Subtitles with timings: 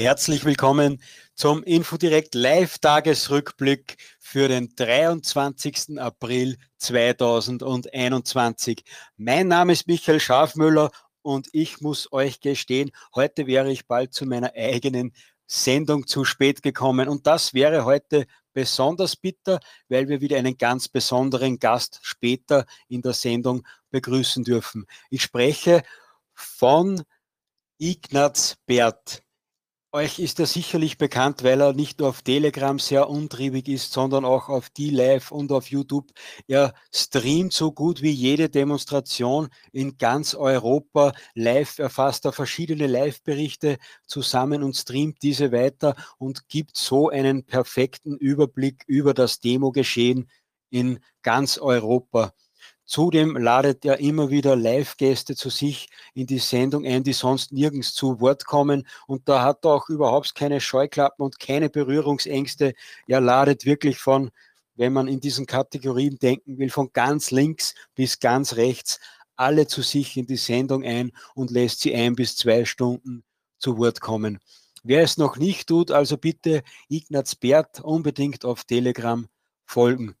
[0.00, 1.02] Herzlich willkommen
[1.34, 5.98] zum Infodirect Live-Tagesrückblick für den 23.
[5.98, 8.82] April 2021.
[9.18, 10.90] Mein Name ist Michael Schafmüller
[11.20, 15.12] und ich muss euch gestehen, heute wäre ich bald zu meiner eigenen
[15.46, 17.08] Sendung zu spät gekommen.
[17.08, 23.02] Und das wäre heute besonders bitter, weil wir wieder einen ganz besonderen Gast später in
[23.02, 24.86] der Sendung begrüßen dürfen.
[25.10, 25.82] Ich spreche
[26.32, 27.02] von
[27.78, 29.22] Ignaz Bert.
[29.92, 34.24] Euch ist er sicherlich bekannt, weil er nicht nur auf Telegram sehr untriebig ist, sondern
[34.24, 36.12] auch auf D-Live und auf YouTube.
[36.46, 41.80] Er streamt so gut wie jede Demonstration in ganz Europa live.
[41.80, 48.16] Er fasst da verschiedene Live-Berichte zusammen und streamt diese weiter und gibt so einen perfekten
[48.16, 50.30] Überblick über das Demo-Geschehen
[50.70, 52.32] in ganz Europa.
[52.90, 57.94] Zudem ladet er immer wieder Live-Gäste zu sich in die Sendung ein, die sonst nirgends
[57.94, 58.84] zu Wort kommen.
[59.06, 62.74] Und da hat er auch überhaupt keine Scheuklappen und keine Berührungsängste.
[63.06, 64.32] Er ladet wirklich von,
[64.74, 68.98] wenn man in diesen Kategorien denken will, von ganz links bis ganz rechts
[69.36, 73.22] alle zu sich in die Sendung ein und lässt sie ein bis zwei Stunden
[73.60, 74.40] zu Wort kommen.
[74.82, 79.28] Wer es noch nicht tut, also bitte Ignaz Bert unbedingt auf Telegram
[79.64, 80.16] folgen.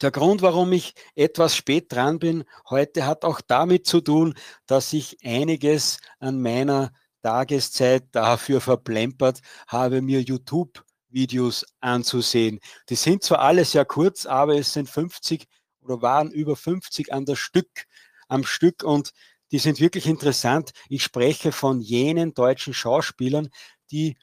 [0.00, 4.34] Der Grund, warum ich etwas spät dran bin heute, hat auch damit zu tun,
[4.66, 12.60] dass ich einiges an meiner Tageszeit dafür verplempert habe, mir YouTube-Videos anzusehen.
[12.88, 15.46] Die sind zwar alle sehr kurz, aber es sind 50
[15.82, 17.86] oder waren über 50 an der Stück,
[18.28, 19.12] am Stück und
[19.50, 20.70] die sind wirklich interessant.
[20.88, 23.50] Ich spreche von jenen deutschen Schauspielern,
[23.90, 24.16] die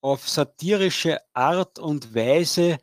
[0.00, 2.78] auf satirische Art und Weise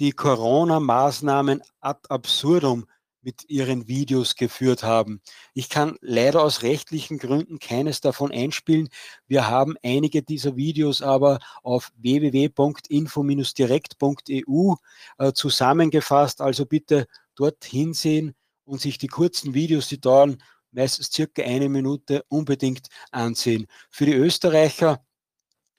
[0.00, 2.86] die Corona-Maßnahmen ad absurdum
[3.22, 5.20] mit ihren Videos geführt haben.
[5.52, 8.88] Ich kann leider aus rechtlichen Gründen keines davon einspielen.
[9.26, 14.74] Wir haben einige dieser Videos aber auf www.info-direkt.eu
[15.18, 16.40] äh, zusammengefasst.
[16.40, 18.34] Also bitte dort hinsehen
[18.64, 23.66] und sich die kurzen Videos, die dauern meistens circa eine Minute, unbedingt ansehen.
[23.90, 25.04] Für die Österreicher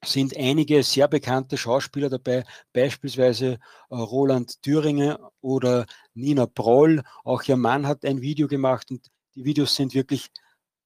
[0.03, 7.03] sind einige sehr bekannte Schauspieler dabei, beispielsweise äh, Roland Thüringer oder Nina Proll.
[7.23, 10.31] Auch ihr Mann hat ein Video gemacht und die Videos sind wirklich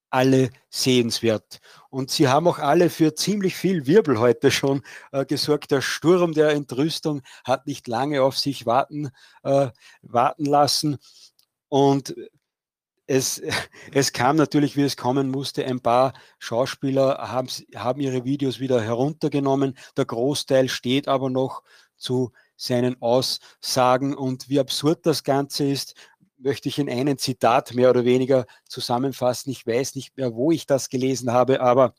[0.09, 1.59] alle sehenswert.
[1.89, 4.81] Und sie haben auch alle für ziemlich viel Wirbel heute schon
[5.11, 5.71] äh, gesorgt.
[5.71, 9.09] Der Sturm der Entrüstung hat nicht lange auf sich warten,
[9.43, 9.69] äh,
[10.01, 10.97] warten lassen.
[11.67, 12.15] Und
[13.07, 13.41] es,
[13.93, 15.65] es kam natürlich, wie es kommen musste.
[15.65, 19.77] Ein paar Schauspieler haben, haben ihre Videos wieder heruntergenommen.
[19.97, 21.63] Der Großteil steht aber noch
[21.97, 24.15] zu seinen Aussagen.
[24.15, 25.95] Und wie absurd das Ganze ist,
[26.37, 29.51] möchte ich in einem Zitat mehr oder weniger zusammenfassen.
[29.51, 31.93] Ich weiß nicht mehr, wo ich das gelesen habe, aber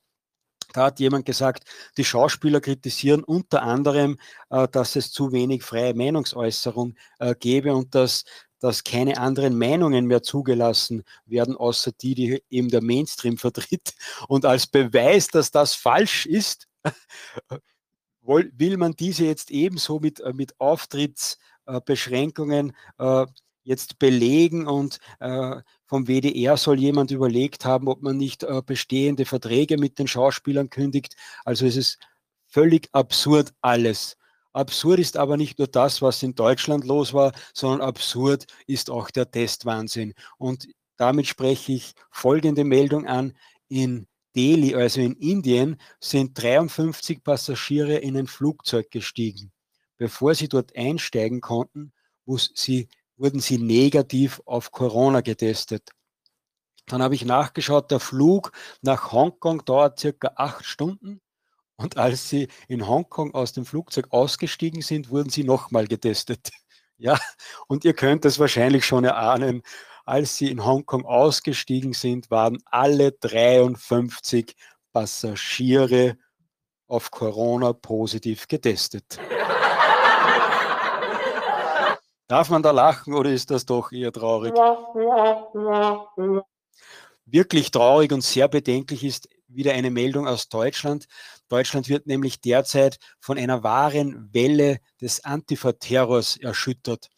[0.72, 1.64] da hat jemand gesagt,
[1.96, 4.18] die Schauspieler kritisieren unter anderem,
[4.50, 8.24] äh, dass es zu wenig freie Meinungsäußerung äh, gebe und dass
[8.66, 13.94] dass keine anderen Meinungen mehr zugelassen werden, außer die, die eben der Mainstream vertritt.
[14.28, 16.68] Und als Beweis, dass das falsch ist,
[18.22, 23.26] will man diese jetzt ebenso mit, äh, mit Auftrittsbeschränkungen äh,
[23.62, 29.78] jetzt belegen und äh, vom WDR soll jemand überlegt haben, ob man nicht bestehende Verträge
[29.78, 31.14] mit den Schauspielern kündigt.
[31.44, 32.00] Also es ist
[32.48, 34.16] völlig absurd alles.
[34.56, 39.10] Absurd ist aber nicht nur das, was in Deutschland los war, sondern absurd ist auch
[39.10, 40.14] der Testwahnsinn.
[40.38, 43.36] Und damit spreche ich folgende Meldung an.
[43.68, 49.52] In Delhi, also in Indien, sind 53 Passagiere in ein Flugzeug gestiegen.
[49.98, 51.92] Bevor sie dort einsteigen konnten,
[52.54, 52.88] sie,
[53.18, 55.90] wurden sie negativ auf Corona getestet.
[56.86, 61.20] Dann habe ich nachgeschaut, der Flug nach Hongkong dauert circa acht Stunden
[61.76, 66.50] und als sie in Hongkong aus dem Flugzeug ausgestiegen sind, wurden sie nochmal getestet.
[66.98, 67.18] Ja,
[67.68, 69.62] und ihr könnt es wahrscheinlich schon erahnen,
[70.06, 74.56] als sie in Hongkong ausgestiegen sind, waren alle 53
[74.94, 76.16] Passagiere
[76.86, 79.18] auf Corona positiv getestet.
[82.28, 84.54] Darf man da lachen oder ist das doch eher traurig?
[87.24, 91.06] Wirklich traurig und sehr bedenklich ist wieder eine Meldung aus Deutschland.
[91.48, 97.08] Deutschland wird nämlich derzeit von einer wahren Welle des Antifa-Terrors erschüttert.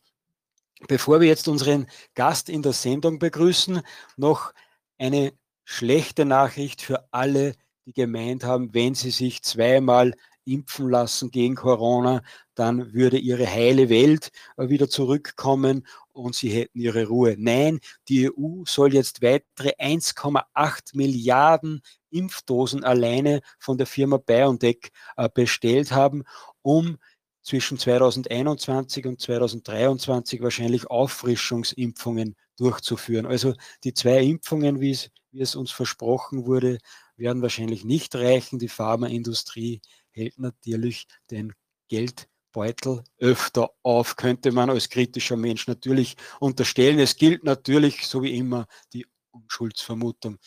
[0.87, 3.81] Bevor wir jetzt unseren Gast in der Sendung begrüßen,
[4.17, 4.53] noch
[4.97, 5.31] eine
[5.63, 7.55] schlechte Nachricht für alle,
[7.85, 12.21] die gemeint haben, wenn sie sich zweimal impfen lassen gegen Corona,
[12.53, 15.87] dann würde ihre heile Welt wieder zurückkommen
[16.23, 17.35] und sie hätten ihre Ruhe.
[17.37, 21.81] Nein, die EU soll jetzt weitere 1,8 Milliarden
[22.11, 26.23] Impfdosen alleine von der Firma BioNTech äh, bestellt haben,
[26.61, 26.97] um
[27.41, 33.25] zwischen 2021 und 2023 wahrscheinlich Auffrischungsimpfungen durchzuführen.
[33.25, 36.77] Also die zwei Impfungen, wie es, wie es uns versprochen wurde,
[37.15, 38.59] werden wahrscheinlich nicht reichen.
[38.59, 39.81] Die Pharmaindustrie
[40.11, 41.53] hält natürlich den
[42.49, 46.99] Geldbeutel öfter auf, könnte man als kritischer Mensch natürlich unterstellen.
[46.99, 50.37] Es gilt natürlich, so wie immer, die Unschuldsvermutung.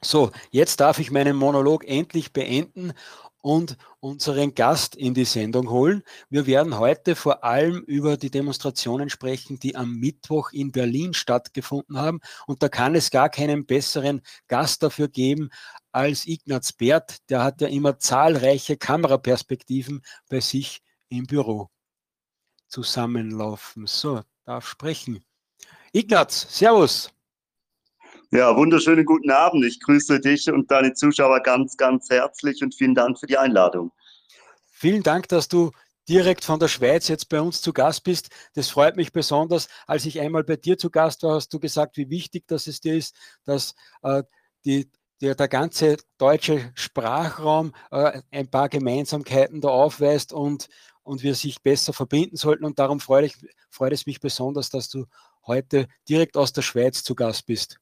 [0.00, 2.92] So, jetzt darf ich meinen Monolog endlich beenden
[3.40, 6.02] und unseren Gast in die Sendung holen.
[6.28, 11.98] Wir werden heute vor allem über die Demonstrationen sprechen, die am Mittwoch in Berlin stattgefunden
[11.98, 12.20] haben.
[12.46, 15.50] Und da kann es gar keinen besseren Gast dafür geben
[15.90, 17.28] als Ignaz Bert.
[17.28, 21.68] Der hat ja immer zahlreiche Kameraperspektiven bei sich im Büro
[22.68, 23.86] zusammenlaufen.
[23.86, 25.24] So, darf sprechen.
[25.92, 27.10] Ignaz, Servus.
[28.30, 29.64] Ja, wunderschönen guten Abend.
[29.64, 33.90] Ich grüße dich und deine Zuschauer ganz, ganz herzlich und vielen Dank für die Einladung.
[34.70, 35.70] Vielen Dank, dass du
[36.08, 38.28] direkt von der Schweiz jetzt bei uns zu Gast bist.
[38.54, 39.68] Das freut mich besonders.
[39.86, 42.80] Als ich einmal bei dir zu Gast war, hast du gesagt, wie wichtig das es
[42.80, 43.14] dir ist,
[43.44, 44.22] dass äh,
[44.64, 44.90] die,
[45.20, 50.68] der, der ganze deutsche Sprachraum äh, ein paar Gemeinsamkeiten da aufweist und,
[51.08, 52.64] und wir sich besser verbinden sollten.
[52.64, 53.36] Und darum freut, ich,
[53.70, 55.06] freut es mich besonders, dass du
[55.46, 57.80] heute direkt aus der Schweiz zu Gast bist.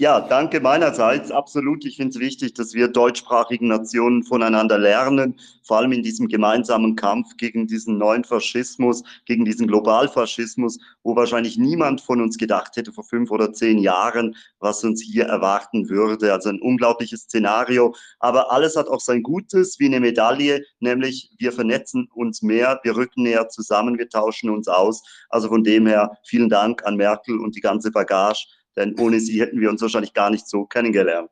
[0.00, 1.32] Ja, danke meinerseits.
[1.32, 1.84] Absolut.
[1.84, 6.94] Ich finde es wichtig, dass wir deutschsprachigen Nationen voneinander lernen, vor allem in diesem gemeinsamen
[6.94, 12.92] Kampf gegen diesen neuen Faschismus, gegen diesen Globalfaschismus, wo wahrscheinlich niemand von uns gedacht hätte
[12.92, 16.32] vor fünf oder zehn Jahren, was uns hier erwarten würde.
[16.32, 17.92] Also ein unglaubliches Szenario.
[18.20, 22.94] Aber alles hat auch sein Gutes, wie eine Medaille, nämlich wir vernetzen uns mehr, wir
[22.94, 25.02] rücken näher zusammen, wir tauschen uns aus.
[25.28, 28.46] Also von dem her vielen Dank an Merkel und die ganze Bagage
[28.78, 31.30] denn ohne sie hätten wir uns wahrscheinlich gar nicht so kennengelernt.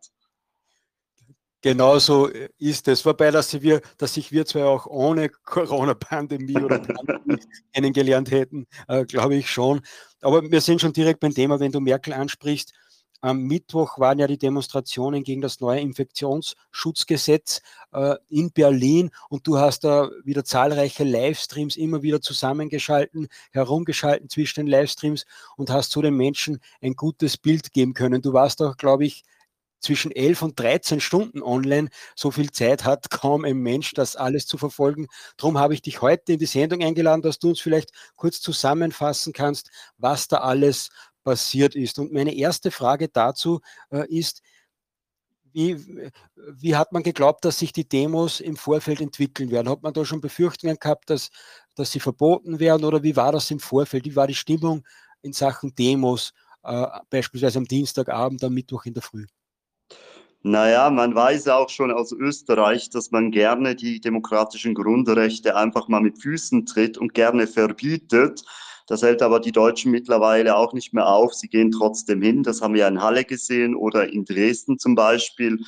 [1.63, 3.05] Genauso ist es.
[3.05, 7.41] Wobei, dass, wir, dass sich wir zwar auch ohne Corona-Pandemie oder Pandemie
[7.73, 9.81] kennengelernt hätten, äh, glaube ich schon.
[10.21, 12.73] Aber wir sind schon direkt beim Thema, wenn du Merkel ansprichst.
[13.27, 19.59] Am Mittwoch waren ja die Demonstrationen gegen das neue Infektionsschutzgesetz äh, in Berlin und du
[19.59, 26.03] hast da wieder zahlreiche Livestreams immer wieder zusammengeschalten, herumgeschalten zwischen den Livestreams und hast zu
[26.03, 28.23] den Menschen ein gutes Bild geben können.
[28.23, 29.25] Du warst auch, glaube ich,
[29.81, 31.89] zwischen 11 und 13 Stunden online.
[32.15, 35.09] So viel Zeit hat kaum ein Mensch, das alles zu verfolgen.
[35.37, 39.33] Darum habe ich dich heute in die Sendung eingeladen, dass du uns vielleicht kurz zusammenfassen
[39.33, 40.91] kannst, was da alles
[41.27, 41.99] passiert ist.
[41.99, 44.43] Und meine erste Frage dazu äh, ist,
[45.53, 49.69] wie, wie, hat man geglaubt, dass sich die Demos im Vorfeld entwickeln werden?
[49.69, 51.31] Hat man da schon Befürchtungen gehabt, dass,
[51.75, 54.05] dass sie verboten werden oder wie war das im Vorfeld?
[54.05, 54.85] Wie war die Stimmung
[55.23, 59.27] in Sachen Demos, äh, beispielsweise am Dienstagabend, am Mittwoch in der Früh?
[60.43, 66.01] Naja, man weiß auch schon aus Österreich, dass man gerne die demokratischen Grundrechte einfach mal
[66.01, 68.45] mit Füßen tritt und gerne verbietet.
[68.87, 71.35] Das hält aber die Deutschen mittlerweile auch nicht mehr auf.
[71.35, 72.43] Sie gehen trotzdem hin.
[72.43, 75.59] Das haben wir in Halle gesehen oder in Dresden zum Beispiel.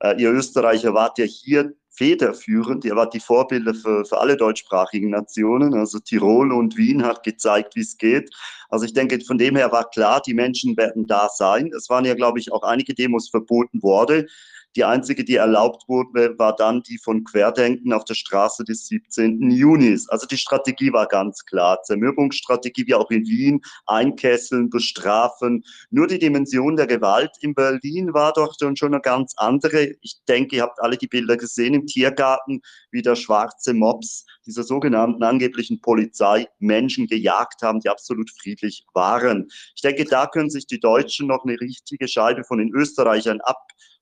[0.00, 2.84] Äh, ihr Österreicher wart ja hier federführend.
[2.84, 5.74] Ihr wart die Vorbilder für, für alle deutschsprachigen Nationen.
[5.74, 8.30] Also Tirol und Wien hat gezeigt, wie es geht.
[8.68, 11.70] Also ich denke, von dem her war klar, die Menschen werden da sein.
[11.76, 14.28] Es waren ja, glaube ich, auch einige Demos verboten worden.
[14.76, 19.50] Die einzige, die erlaubt wurde, war dann die von Querdenken auf der Straße des 17.
[19.50, 20.06] Junis.
[20.10, 21.82] Also die Strategie war ganz klar.
[21.82, 25.64] Zermürbungsstrategie wie auch in Wien, einkesseln, bestrafen.
[25.90, 29.94] Nur die Dimension der Gewalt in Berlin war doch schon eine ganz andere.
[30.02, 34.62] Ich denke, ihr habt alle die Bilder gesehen im Tiergarten, wie der schwarze Mops dieser
[34.62, 39.48] sogenannten angeblichen Polizei Menschen gejagt haben, die absolut friedlich waren.
[39.74, 43.56] Ich denke, da können sich die Deutschen noch eine richtige Scheibe von den Österreichern ab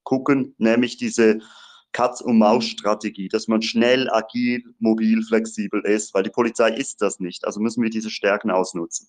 [0.04, 1.40] gucken, nämlich diese
[1.92, 7.46] Katz-und-Maus-Strategie, dass man schnell, agil, mobil, flexibel ist, weil die Polizei ist das nicht.
[7.46, 9.08] Also müssen wir diese Stärken ausnutzen.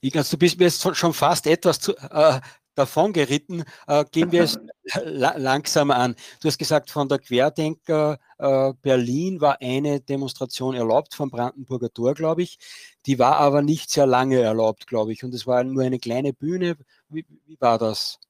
[0.00, 2.40] Ignaz, du bist mir jetzt schon fast etwas zu, äh,
[2.76, 3.64] davon geritten.
[3.86, 4.58] Äh, gehen wir es
[5.04, 6.14] la langsam an.
[6.40, 12.14] Du hast gesagt, von der Querdenker äh, Berlin war eine Demonstration erlaubt, vom Brandenburger Tor,
[12.14, 12.58] glaube ich.
[13.06, 15.24] Die war aber nicht sehr lange erlaubt, glaube ich.
[15.24, 16.76] Und es war nur eine kleine Bühne.
[17.08, 18.20] Wie, wie war das?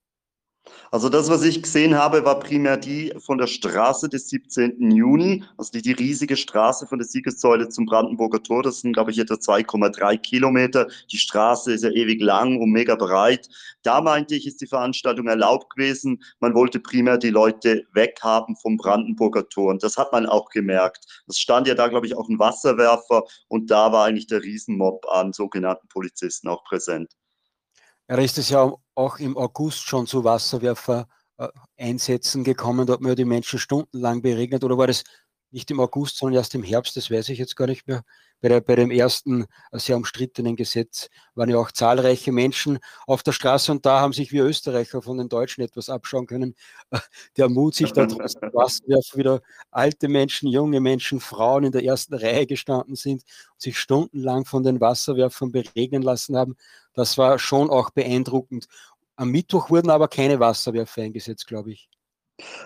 [0.91, 4.91] Also das, was ich gesehen habe, war primär die von der Straße des 17.
[4.91, 8.63] Juni, also die, die riesige Straße von der Siegessäule zum Brandenburger Tor.
[8.63, 10.89] Das sind, glaube ich, etwa 2,3 Kilometer.
[11.11, 13.49] Die Straße ist ja ewig lang und mega breit.
[13.83, 16.23] Da meinte ich, ist die Veranstaltung erlaubt gewesen.
[16.41, 19.71] Man wollte primär die Leute weghaben vom Brandenburger Tor.
[19.71, 21.05] Und das hat man auch gemerkt.
[21.27, 25.07] Es stand ja da, glaube ich, auch ein Wasserwerfer und da war eigentlich der Riesenmob
[25.11, 27.13] an sogenannten Polizisten auch präsent.
[28.09, 32.87] Da ist es ja auch im August schon zu Wasserwerfer-Einsätzen gekommen.
[32.87, 34.63] Da hat man ja die Menschen stundenlang beregnet.
[34.63, 35.03] Oder war das
[35.57, 36.97] nicht im August, sondern erst im Herbst?
[36.97, 38.05] Das weiß ich jetzt gar nicht mehr
[38.41, 43.23] bei, der, bei dem ersten äh, sehr umstrittenen Gesetz waren ja auch zahlreiche Menschen auf
[43.23, 46.55] der Straße und da haben sich wir Österreicher von den Deutschen etwas abschauen können.
[47.37, 52.15] Der Mut, sich da draußen Wasserwerfer wieder alte Menschen, junge Menschen, Frauen in der ersten
[52.15, 53.23] Reihe gestanden sind
[53.53, 56.57] und sich stundenlang von den Wasserwerfern beregnen lassen haben,
[56.93, 58.67] das war schon auch beeindruckend.
[59.17, 61.89] Am Mittwoch wurden aber keine Wasserwerfer eingesetzt, glaube ich.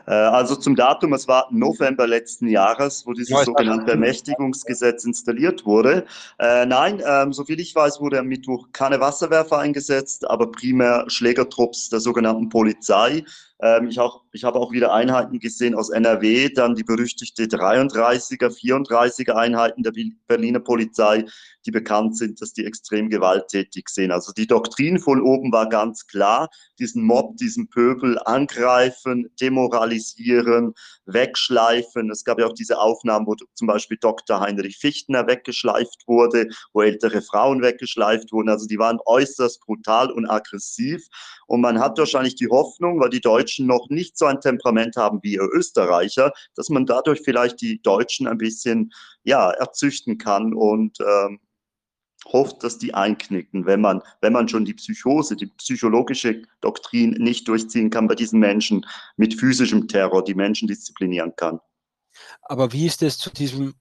[0.07, 6.07] Äh, also zum Datum, es war November letzten Jahres, wo dieses sogenannte Ermächtigungsgesetz installiert wurde.
[6.39, 11.89] Äh, nein, ähm, soviel ich weiß, wurde am Mittwoch keine Wasserwerfer eingesetzt, aber primär Schlägertrupps
[11.89, 13.25] der sogenannten Polizei.
[13.63, 18.49] Ähm, ich, auch, ich habe auch wieder Einheiten gesehen aus NRW, dann die berüchtigte 33er,
[18.49, 19.93] 34er Einheiten der
[20.27, 21.25] Berliner Polizei,
[21.67, 24.13] die bekannt sind, dass die extrem gewalttätig sind.
[24.13, 26.49] Also die Doktrin von oben war ganz klar,
[26.79, 30.73] diesen Mob, diesen Pöbel angreifen, demoralisieren,
[31.05, 32.11] wegschleifen.
[32.11, 34.41] Es gab ja auch diese Aufnahmen, wo zum Beispiel Dr.
[34.41, 38.49] Heinrich Fichtner weggeschleift wurde, wo ältere Frauen weggeschleift wurden.
[38.49, 41.07] Also die waren äußerst brutal und aggressiv.
[41.47, 45.21] Und man hat wahrscheinlich die Hoffnung, weil die Deutschen noch nicht so ein Temperament haben
[45.23, 48.93] wie ihr Österreicher, dass man dadurch vielleicht die Deutschen ein bisschen
[49.25, 51.41] ja, erzüchten kann und ähm,
[52.27, 57.49] hofft, dass die einknicken, wenn man, wenn man schon die Psychose, die psychologische Doktrin nicht
[57.49, 61.61] durchziehen kann bei diesen Menschen mit physischem Terror, die Menschen disziplinieren kann.
[62.43, 63.75] Aber wie ist es zu diesem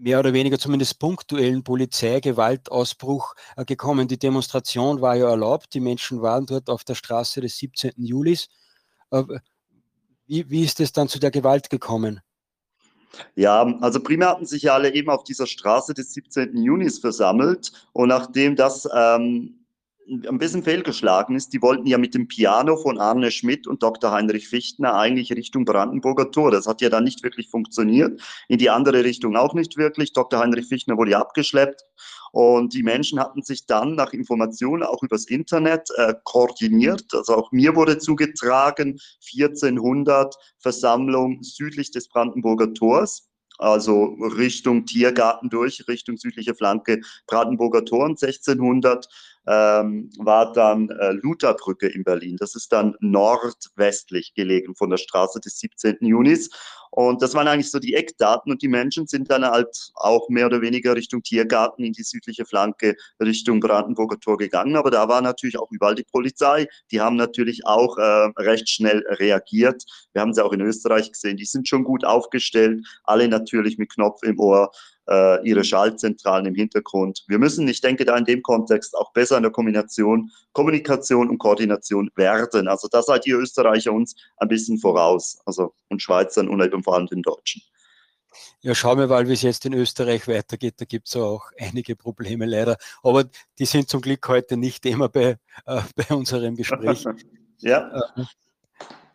[0.00, 4.08] mehr oder weniger zumindest punktuellen Polizeigewaltausbruch äh, gekommen.
[4.08, 7.92] Die Demonstration war ja erlaubt, die Menschen waren dort auf der Straße des 17.
[7.96, 8.48] Julis.
[9.10, 9.24] Äh,
[10.26, 12.20] wie, wie ist es dann zu der Gewalt gekommen?
[13.34, 16.56] Ja, also primär hatten sich ja alle eben auf dieser Straße des 17.
[16.56, 19.59] Junis versammelt und nachdem das ähm,
[20.10, 21.52] ein bisschen fehlgeschlagen ist.
[21.52, 24.10] Die wollten ja mit dem Piano von Arne Schmidt und Dr.
[24.10, 26.50] Heinrich Fichtner eigentlich Richtung Brandenburger Tor.
[26.50, 28.20] Das hat ja dann nicht wirklich funktioniert.
[28.48, 30.12] In die andere Richtung auch nicht wirklich.
[30.12, 30.40] Dr.
[30.40, 31.84] Heinrich Fichtner wurde ja abgeschleppt.
[32.32, 37.06] Und die Menschen hatten sich dann nach Informationen auch übers Internet äh, koordiniert.
[37.12, 39.00] Also auch mir wurde zugetragen,
[39.36, 48.06] 1400 Versammlung südlich des Brandenburger Tors also Richtung Tiergarten durch, Richtung südliche Flanke Brandenburger Tor.
[48.06, 49.06] Und 1600
[49.46, 52.36] ähm, war dann äh, Lutherbrücke in Berlin.
[52.38, 55.98] Das ist dann nordwestlich gelegen von der Straße des 17.
[56.00, 56.50] Junis.
[56.90, 60.46] Und das waren eigentlich so die Eckdaten und die Menschen sind dann halt auch mehr
[60.46, 64.76] oder weniger Richtung Tiergarten in die südliche Flanke Richtung Brandenburger Tor gegangen.
[64.76, 66.66] Aber da war natürlich auch überall die Polizei.
[66.90, 69.84] Die haben natürlich auch äh, recht schnell reagiert.
[70.12, 71.36] Wir haben sie auch in Österreich gesehen.
[71.36, 72.84] Die sind schon gut aufgestellt.
[73.04, 74.72] Alle natürlich mit Knopf im Ohr
[75.10, 77.24] äh, ihre Schaltzentralen im Hintergrund.
[77.26, 81.38] Wir müssen, ich denke, da in dem Kontext auch besser in der Kombination, Kommunikation und
[81.38, 82.68] Koordination werden.
[82.68, 86.94] Also da seid ihr Österreicher uns ein bisschen voraus, also und Schweizern und eben vor
[86.94, 87.62] allem den Deutschen.
[88.62, 90.74] Ja, schauen wir mal, wie es jetzt in Österreich weitergeht.
[90.78, 92.76] Da gibt es auch einige Probleme leider.
[93.02, 93.24] Aber
[93.58, 97.04] die sind zum Glück heute nicht immer bei, äh, bei unserem Gespräch.
[97.58, 97.90] ja.
[98.16, 98.24] Äh,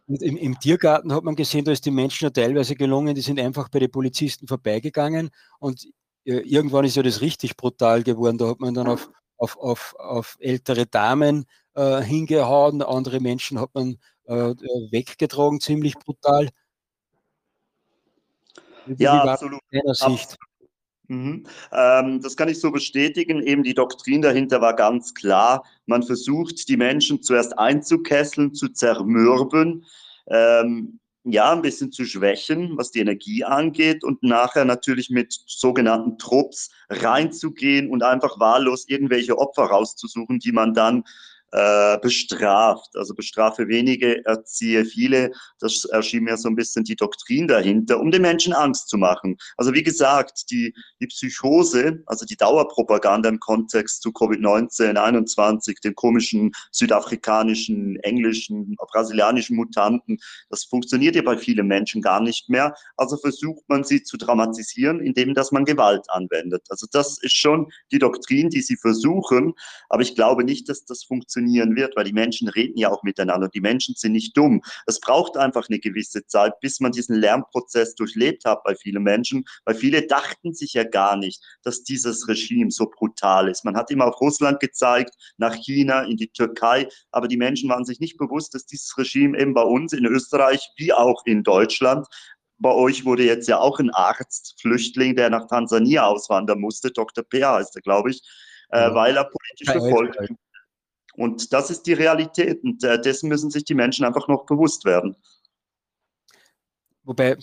[0.07, 3.39] im, Im Tiergarten hat man gesehen, da ist die Menschen ja teilweise gelungen, die sind
[3.39, 5.85] einfach bei den Polizisten vorbeigegangen und
[6.25, 8.37] äh, irgendwann ist ja das richtig brutal geworden.
[8.37, 13.71] Da hat man dann auf, auf, auf, auf ältere Damen äh, hingehauen, andere Menschen hat
[13.73, 14.53] man äh,
[14.91, 16.49] weggetragen, ziemlich brutal.
[18.87, 19.61] Ja, wie absolut.
[21.07, 21.45] Mhm.
[21.71, 23.41] Ähm, das kann ich so bestätigen.
[23.41, 25.63] Eben die Doktrin dahinter war ganz klar.
[25.85, 29.85] Man versucht, die Menschen zuerst einzukesseln, zu zermürben,
[30.27, 36.19] ähm, ja, ein bisschen zu schwächen, was die Energie angeht und nachher natürlich mit sogenannten
[36.19, 41.03] Trupps reinzugehen und einfach wahllos irgendwelche Opfer rauszusuchen, die man dann
[41.55, 42.89] äh, bestraft.
[42.95, 45.31] Also bestrafe wenige, erziehe viele.
[45.59, 49.37] Das erschien mir so ein bisschen die Doktrin dahinter, um den Menschen Angst zu machen.
[49.55, 55.95] Also wie gesagt, die, die Psychose, also die Dauerpropaganda im Kontext zu Covid-19, 21, den
[55.95, 60.17] komischen südafrikanischen, englischen, brasilianischen Mutanten,
[60.49, 62.75] das funktioniert ja bei vielen Menschen gar nicht mehr.
[62.97, 66.65] Also versucht man sie zu dramatisieren, indem dass man Gewalt anwendet.
[66.69, 69.53] Also das ist schon die Doktrin, die sie versuchen.
[69.87, 73.03] Aber ich glaube nicht, dass das funktioniert funktionieren wird, weil die Menschen reden ja auch
[73.03, 74.61] miteinander und die Menschen sind nicht dumm.
[74.87, 79.45] Es braucht einfach eine gewisse Zeit, bis man diesen Lernprozess durchlebt hat bei vielen Menschen,
[79.65, 83.65] weil viele dachten sich ja gar nicht, dass dieses Regime so brutal ist.
[83.65, 87.85] Man hat immer auf Russland gezeigt, nach China, in die Türkei, aber die Menschen waren
[87.85, 92.07] sich nicht bewusst, dass dieses Regime eben bei uns in Österreich wie auch in Deutschland
[92.57, 97.25] bei euch wurde jetzt ja auch ein Arzt, Flüchtling, der nach Tansania auswandern musste, Dr.
[97.25, 98.21] Peer heißt er, glaube ich,
[98.69, 100.17] äh, weil er politisch verfolgt
[101.17, 104.85] und das ist die Realität und äh, dessen müssen sich die Menschen einfach noch bewusst
[104.85, 105.15] werden.
[107.03, 107.37] Wobei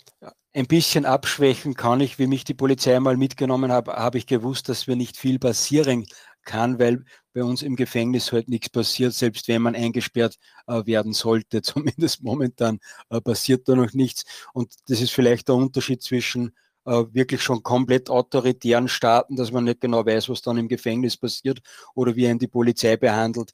[0.54, 4.68] ein bisschen abschwächen kann ich, wie mich die Polizei mal mitgenommen hat, habe ich gewusst,
[4.68, 6.06] dass mir nicht viel passieren
[6.44, 10.36] kann, weil bei uns im Gefängnis halt nichts passiert, selbst wenn man eingesperrt
[10.66, 11.62] äh, werden sollte.
[11.62, 14.24] Zumindest momentan äh, passiert da noch nichts.
[14.52, 16.50] Und das ist vielleicht der Unterschied zwischen äh,
[16.84, 21.60] wirklich schon komplett autoritären Staaten, dass man nicht genau weiß, was dann im Gefängnis passiert
[21.94, 23.52] oder wie einen die Polizei behandelt.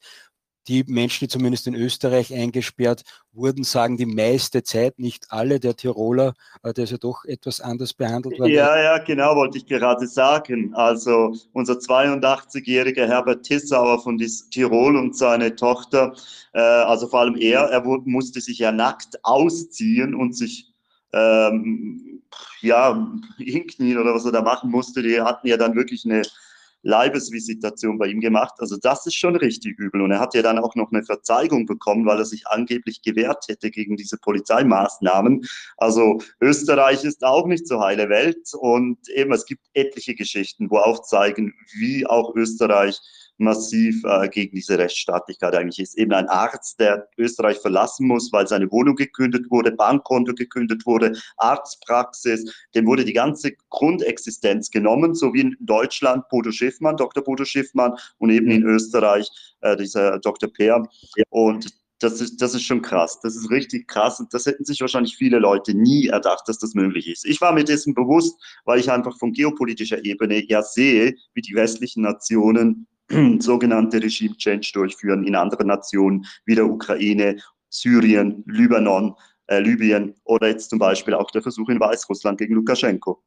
[0.67, 5.75] Die Menschen, die zumindest in Österreich eingesperrt wurden, sagen die meiste Zeit, nicht alle der
[5.75, 8.53] Tiroler, äh, der ist ja doch etwas anders behandelt worden.
[8.53, 10.75] Ja, ja, genau, wollte ich gerade sagen.
[10.75, 16.14] Also unser 82-jähriger Herbert Tissauer von Tirol und seine Tochter,
[16.53, 20.69] äh, also vor allem er, er musste sich ja nackt ausziehen und sich
[21.14, 22.08] ähm,
[22.61, 26.23] ja, hinknien oder was er da machen musste, die hatten ja dann wirklich eine
[26.83, 28.55] Leibesvisitation bei ihm gemacht.
[28.59, 30.01] Also das ist schon richtig übel.
[30.01, 33.45] Und er hat ja dann auch noch eine Verzeigung bekommen, weil er sich angeblich gewehrt
[33.49, 35.45] hätte gegen diese Polizeimaßnahmen.
[35.77, 38.49] Also Österreich ist auch nicht so heile Welt.
[38.59, 42.99] Und eben es gibt etliche Geschichten, wo aufzeigen, wie auch Österreich
[43.38, 45.96] massiv äh, gegen diese Rechtsstaatlichkeit eigentlich ist.
[45.96, 51.16] Eben ein Arzt, der Österreich verlassen muss, weil seine Wohnung gekündigt wurde, Bankkonto gekündigt wurde,
[51.37, 57.22] Arztpraxis, dem wurde die ganze Grundexistenz genommen, so wie in Deutschland Bodo Schiffmann, Dr.
[57.22, 59.29] Bodo Schiffmann und eben in Österreich
[59.61, 60.53] äh, dieser Dr.
[60.53, 60.87] Peer.
[61.31, 61.68] Und
[62.01, 63.20] das ist, das ist schon krass.
[63.22, 64.20] Das ist richtig krass.
[64.20, 67.24] Und das hätten sich wahrscheinlich viele Leute nie erdacht, dass das möglich ist.
[67.24, 71.55] Ich war mir dessen bewusst, weil ich einfach von geopolitischer Ebene ja sehe, wie die
[71.55, 72.87] westlichen Nationen
[73.40, 77.38] sogenannte Regime Change durchführen in anderen Nationen wie der Ukraine,
[77.71, 79.14] Syrien, Libanon,
[79.47, 83.23] äh, Libyen oder jetzt zum Beispiel auch der Versuch in Weißrussland gegen Lukaschenko.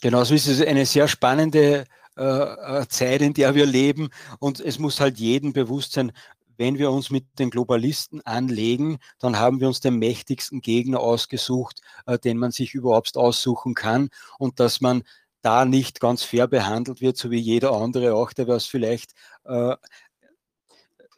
[0.00, 4.60] Genau, so ist es eine sehr spannende äh, äh, Zeit, in der wir leben und
[4.60, 6.12] es muss halt jedem bewusst sein,
[6.56, 11.80] wenn wir uns mit den Globalisten anlegen, dann haben wir uns den mächtigsten Gegner ausgesucht,
[12.06, 15.02] äh, den man sich überhaupt aussuchen kann und dass man
[15.44, 19.12] da nicht ganz fair behandelt wird, so wie jeder andere auch, der was vielleicht
[19.44, 19.76] äh,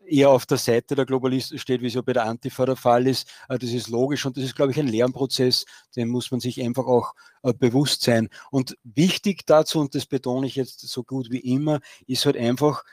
[0.07, 3.07] eher auf der Seite der Globalisten steht, wie es ja bei der Antifa der Fall
[3.07, 3.29] ist.
[3.49, 6.62] Äh, das ist logisch und das ist, glaube ich, ein Lernprozess, den muss man sich
[6.62, 8.29] einfach auch äh, bewusst sein.
[8.51, 12.85] Und wichtig dazu, und das betone ich jetzt so gut wie immer, ist halt einfach,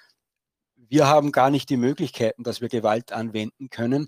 [0.76, 4.08] wir haben gar nicht die Möglichkeiten, dass wir Gewalt anwenden können.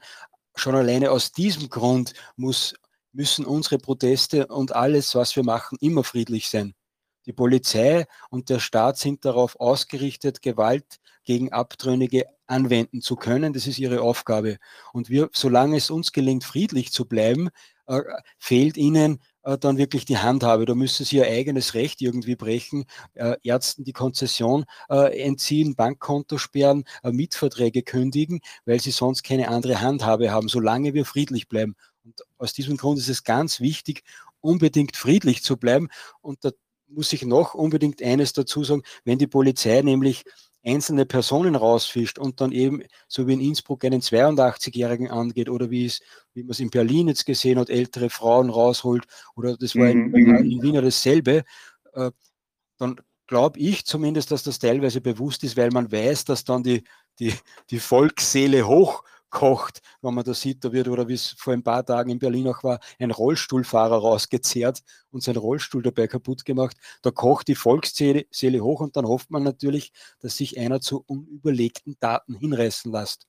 [0.55, 2.75] Schon alleine aus diesem Grund muss,
[3.11, 6.75] müssen unsere Proteste und alles, was wir machen, immer friedlich sein.
[7.25, 13.53] Die Polizei und der Staat sind darauf ausgerichtet, Gewalt gegen Abtrünnige anwenden zu können.
[13.53, 14.57] Das ist ihre Aufgabe.
[14.93, 17.49] Und wir, solange es uns gelingt, friedlich zu bleiben,
[17.87, 18.01] äh,
[18.37, 20.65] fehlt ihnen äh, dann wirklich die Handhabe.
[20.65, 22.85] Da müssen sie ihr eigenes Recht irgendwie brechen,
[23.15, 29.49] äh, Ärzten die Konzession äh, entziehen, Bankkonto sperren, äh, Mietverträge kündigen, weil sie sonst keine
[29.49, 31.75] andere Handhabe haben, solange wir friedlich bleiben.
[32.03, 34.03] Und aus diesem Grund ist es ganz wichtig,
[34.41, 35.89] unbedingt friedlich zu bleiben.
[36.21, 36.51] Und da
[36.95, 40.23] muss ich noch unbedingt eines dazu sagen, wenn die Polizei nämlich
[40.65, 45.85] einzelne Personen rausfischt und dann eben, so wie in Innsbruck, einen 82-Jährigen angeht oder wie
[45.85, 46.01] es,
[46.33, 49.05] wie man es in Berlin jetzt gesehen hat, ältere Frauen rausholt
[49.35, 50.35] oder das war in, mhm.
[50.37, 51.43] in Wiener dasselbe,
[51.93, 52.11] äh,
[52.77, 56.83] dann glaube ich zumindest, dass das teilweise bewusst ist, weil man weiß, dass dann die,
[57.19, 57.33] die,
[57.69, 58.67] die Volksseele
[59.35, 62.19] hochkocht, wenn man das sieht, da wird, oder wie es vor ein paar Tagen in
[62.19, 66.77] Berlin auch war, ein Rollstuhlfahrer rausgezehrt und sein Rollstuhl dabei kaputt gemacht.
[67.01, 71.95] Da kocht die Volksseele hoch und dann hofft man natürlich, dass sich einer zu unüberlegten
[71.99, 73.25] Daten hinreißen lässt.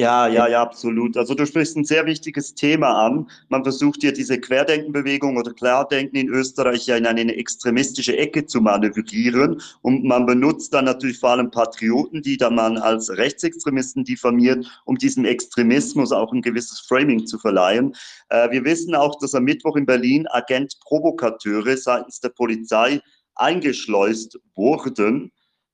[0.00, 1.18] Ja, ja, ja, absolut.
[1.18, 3.30] Also du sprichst ein sehr wichtiges Thema an.
[3.50, 8.62] Man versucht hier diese Querdenkenbewegung oder Klardenken in Österreich ja in eine extremistische Ecke zu
[8.62, 9.60] manövrieren.
[9.82, 14.96] Und man benutzt dann natürlich vor allem Patrioten, die dann man als Rechtsextremisten diffamiert, um
[14.96, 17.94] diesem Extremismus auch ein gewisses Framing zu verleihen.
[18.30, 23.02] Äh, wir wissen auch, dass am Mittwoch in Berlin Agent-Provokateure seitens der Polizei
[23.34, 25.30] eingeschleust wurden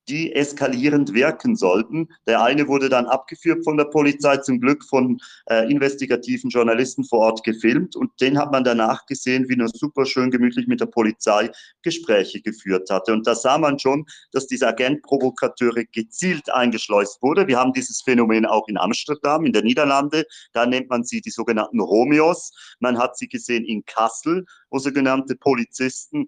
[0.08, 2.08] die eskalierend wirken sollten.
[2.26, 7.20] Der eine wurde dann abgeführt von der Polizei, zum Glück von äh, investigativen Journalisten vor
[7.20, 10.86] Ort gefilmt und den hat man danach gesehen, wie er super schön gemütlich mit der
[10.86, 11.50] Polizei
[11.82, 13.12] Gespräche geführt hatte.
[13.12, 17.46] Und da sah man schon, dass diese Agentprovokateure gezielt eingeschleust wurde.
[17.46, 20.24] Wir haben dieses Phänomen auch in Amsterdam, in der Niederlande.
[20.52, 22.52] Da nennt man sie die sogenannten Romeos.
[22.80, 26.26] Man hat sie gesehen in Kassel, wo sogenannte Polizisten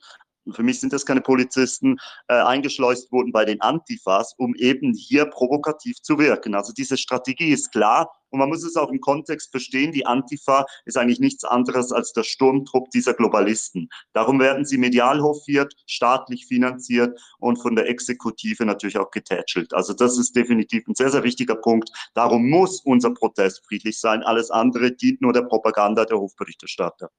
[0.52, 1.96] für mich sind das keine Polizisten,
[2.28, 6.54] äh, eingeschleust wurden bei den Antifas, um eben hier provokativ zu wirken.
[6.54, 9.92] Also diese Strategie ist klar und man muss es auch im Kontext verstehen.
[9.92, 13.88] Die Antifa ist eigentlich nichts anderes als der Sturmtrupp dieser Globalisten.
[14.12, 19.72] Darum werden sie medial hofiert, staatlich finanziert und von der Exekutive natürlich auch getätschelt.
[19.74, 21.90] Also das ist definitiv ein sehr, sehr wichtiger Punkt.
[22.14, 24.22] Darum muss unser Protest friedlich sein.
[24.22, 27.10] Alles andere dient nur der Propaganda der Hofberichterstatter.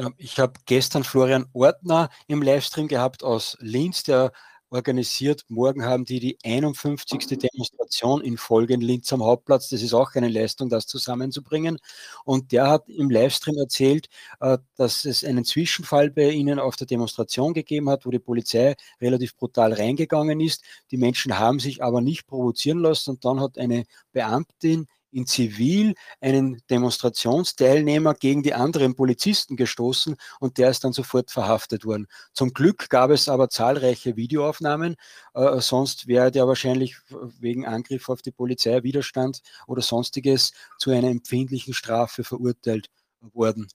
[0.00, 4.32] Ja, ich habe gestern Florian Ortner im Livestream gehabt aus Linz, der
[4.70, 5.44] organisiert.
[5.48, 7.38] Morgen haben die die 51.
[7.38, 9.68] Demonstration in Folge in Linz am Hauptplatz.
[9.68, 11.76] Das ist auch eine Leistung, das zusammenzubringen.
[12.24, 14.08] Und der hat im Livestream erzählt,
[14.40, 18.76] äh, dass es einen Zwischenfall bei ihnen auf der Demonstration gegeben hat, wo die Polizei
[19.02, 20.64] relativ brutal reingegangen ist.
[20.92, 25.94] Die Menschen haben sich aber nicht provozieren lassen und dann hat eine Beamtin in Zivil
[26.20, 32.06] einen Demonstrationsteilnehmer gegen die anderen Polizisten gestoßen und der ist dann sofort verhaftet worden.
[32.32, 34.96] Zum Glück gab es aber zahlreiche Videoaufnahmen,
[35.34, 36.96] äh, sonst wäre der wahrscheinlich
[37.38, 42.88] wegen Angriff auf die Polizei, Widerstand oder sonstiges zu einer empfindlichen Strafe verurteilt
[43.32, 43.68] worden.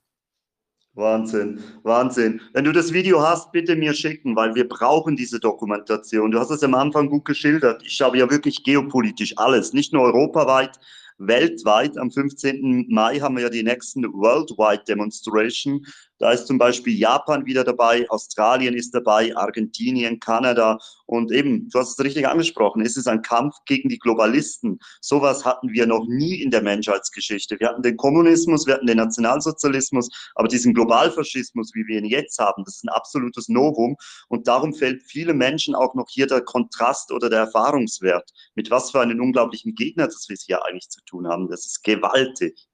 [0.96, 2.40] Wahnsinn, Wahnsinn.
[2.54, 6.30] Wenn du das Video hast, bitte mir schicken, weil wir brauchen diese Dokumentation.
[6.30, 7.82] Du hast es am Anfang gut geschildert.
[7.84, 10.80] Ich habe ja wirklich geopolitisch alles, nicht nur europaweit,
[11.18, 11.96] weltweit.
[11.98, 12.86] Am 15.
[12.88, 15.84] Mai haben wir ja die nächsten Worldwide Demonstration.
[16.18, 21.78] Da ist zum Beispiel Japan wieder dabei, Australien ist dabei, Argentinien, Kanada und eben, du
[21.78, 24.78] hast es richtig angesprochen, es ist ein Kampf gegen die Globalisten.
[25.00, 27.60] Sowas hatten wir noch nie in der Menschheitsgeschichte.
[27.60, 32.38] Wir hatten den Kommunismus, wir hatten den Nationalsozialismus, aber diesen Globalfaschismus, wie wir ihn jetzt
[32.38, 33.96] haben, das ist ein absolutes Novum
[34.28, 38.90] und darum fällt vielen Menschen auch noch hier der Kontrast oder der Erfahrungswert, mit was
[38.90, 41.48] für einen unglaublichen Gegner das wir hier eigentlich zu tun haben.
[41.48, 42.68] Das ist gewaltig.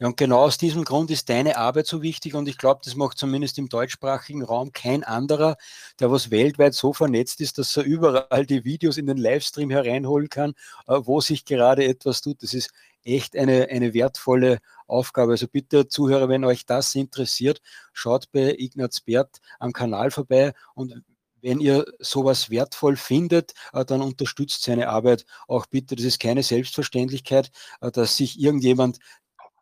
[0.00, 2.94] Ja, und genau aus diesem Grund ist deine Arbeit so wichtig und ich glaube, das
[2.96, 5.56] macht zumindest im deutschsprachigen Raum kein anderer,
[6.00, 10.30] der was weltweit so vernetzt ist, dass er überall die Videos in den Livestream hereinholen
[10.30, 10.54] kann,
[10.86, 12.42] äh, wo sich gerade etwas tut.
[12.42, 12.70] Das ist
[13.04, 15.32] echt eine, eine wertvolle Aufgabe.
[15.32, 17.60] Also bitte Zuhörer, wenn euch das interessiert,
[17.92, 21.02] schaut bei Ignaz Bert am Kanal vorbei und
[21.42, 25.96] wenn ihr sowas wertvoll findet, äh, dann unterstützt seine Arbeit auch bitte.
[25.96, 28.98] Das ist keine Selbstverständlichkeit, äh, dass sich irgendjemand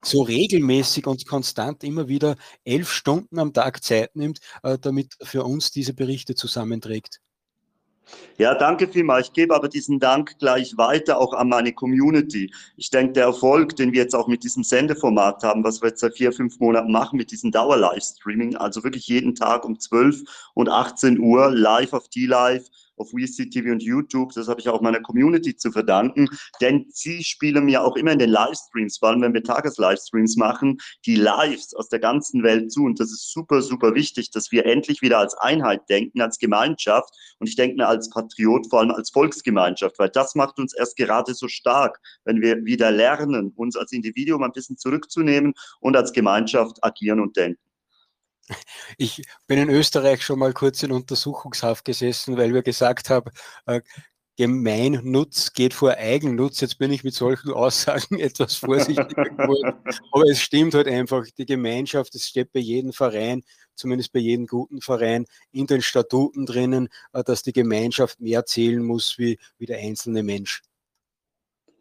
[0.02, 5.44] so regelmäßig und konstant immer wieder elf Stunden am Tag Zeit nimmt, äh, damit für
[5.44, 7.20] uns diese Berichte zusammenträgt.
[8.38, 9.28] Ja, danke vielmals.
[9.28, 12.52] Ich gebe aber diesen Dank gleich weiter auch an meine Community.
[12.76, 16.00] Ich denke, der Erfolg, den wir jetzt auch mit diesem Sendeformat haben, was wir jetzt
[16.00, 20.22] seit vier, fünf Monaten machen, mit diesem Dauer-Livestreaming, also wirklich jeden Tag um 12
[20.54, 24.32] und 18 Uhr live auf T-Live, auf WeCTV und YouTube.
[24.32, 26.28] Das habe ich auch meiner Community zu verdanken,
[26.60, 30.78] denn sie spielen mir auch immer in den Livestreams, vor allem wenn wir Tages-Livestreams machen,
[31.06, 32.84] die Lives aus der ganzen Welt zu.
[32.84, 37.10] Und das ist super, super wichtig, dass wir endlich wieder als Einheit denken, als Gemeinschaft.
[37.38, 41.34] Und ich denke als Patriot, vor allem als Volksgemeinschaft, weil das macht uns erst gerade
[41.34, 46.82] so stark, wenn wir wieder lernen, uns als Individuum ein bisschen zurückzunehmen und als Gemeinschaft
[46.82, 47.67] agieren und denken.
[48.96, 53.30] Ich bin in Österreich schon mal kurz in Untersuchungshaft gesessen, weil wir gesagt haben,
[53.66, 53.80] äh,
[54.36, 56.60] Gemeinnutz geht vor Eigennutz.
[56.60, 59.74] Jetzt bin ich mit solchen Aussagen etwas vorsichtiger geworden.
[60.12, 63.42] Aber es stimmt halt einfach, die Gemeinschaft, es steht bei jedem Verein
[63.78, 68.82] zumindest bei jedem guten Verein, in den Statuten drinnen, äh, dass die Gemeinschaft mehr zählen
[68.82, 70.62] muss wie, wie der einzelne Mensch.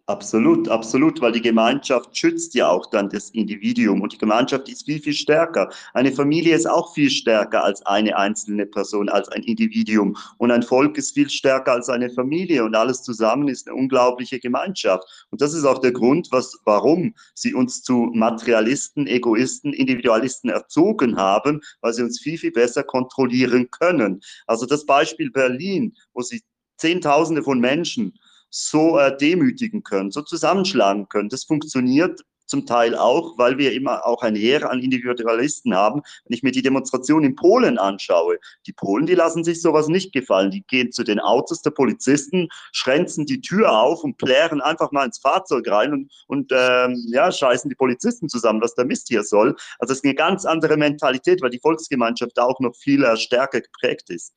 [0.10, 4.86] Absolut, absolut, weil die Gemeinschaft schützt ja auch dann das Individuum und die Gemeinschaft ist
[4.86, 5.70] viel, viel stärker.
[5.94, 10.64] Eine Familie ist auch viel stärker als eine einzelne Person, als ein Individuum und ein
[10.64, 15.04] Volk ist viel stärker als eine Familie und alles zusammen ist eine unglaubliche Gemeinschaft.
[15.30, 21.18] Und das ist auch der Grund, was, warum sie uns zu Materialisten, Egoisten, Individualisten erzogen
[21.18, 24.22] haben, weil sie uns viel, viel besser kontrollieren können.
[24.46, 26.44] Also das Beispiel Berlin, wo sie
[26.78, 28.14] Zehntausende von Menschen
[28.50, 31.30] so äh, demütigen können, so zusammenschlagen können.
[31.30, 36.02] Das funktioniert zum Teil auch, weil wir immer auch ein Heer an Individualisten haben.
[36.26, 40.14] Wenn ich mir die Demonstration in Polen anschaue, die Polen, die lassen sich sowas nicht
[40.14, 40.52] gefallen.
[40.52, 45.06] Die gehen zu den Autos der Polizisten, schränzen die Tür auf und plären einfach mal
[45.06, 49.24] ins Fahrzeug rein und, und ähm, ja, scheißen die Polizisten zusammen, was der Mist hier
[49.24, 49.56] soll.
[49.80, 53.18] Also es ist eine ganz andere Mentalität, weil die Volksgemeinschaft da auch noch viel äh,
[53.18, 54.34] stärker geprägt ist.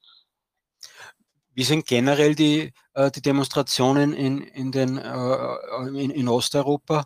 [1.60, 7.04] Wie sind generell die, äh, die Demonstrationen in, in, den, äh, in, in Osteuropa?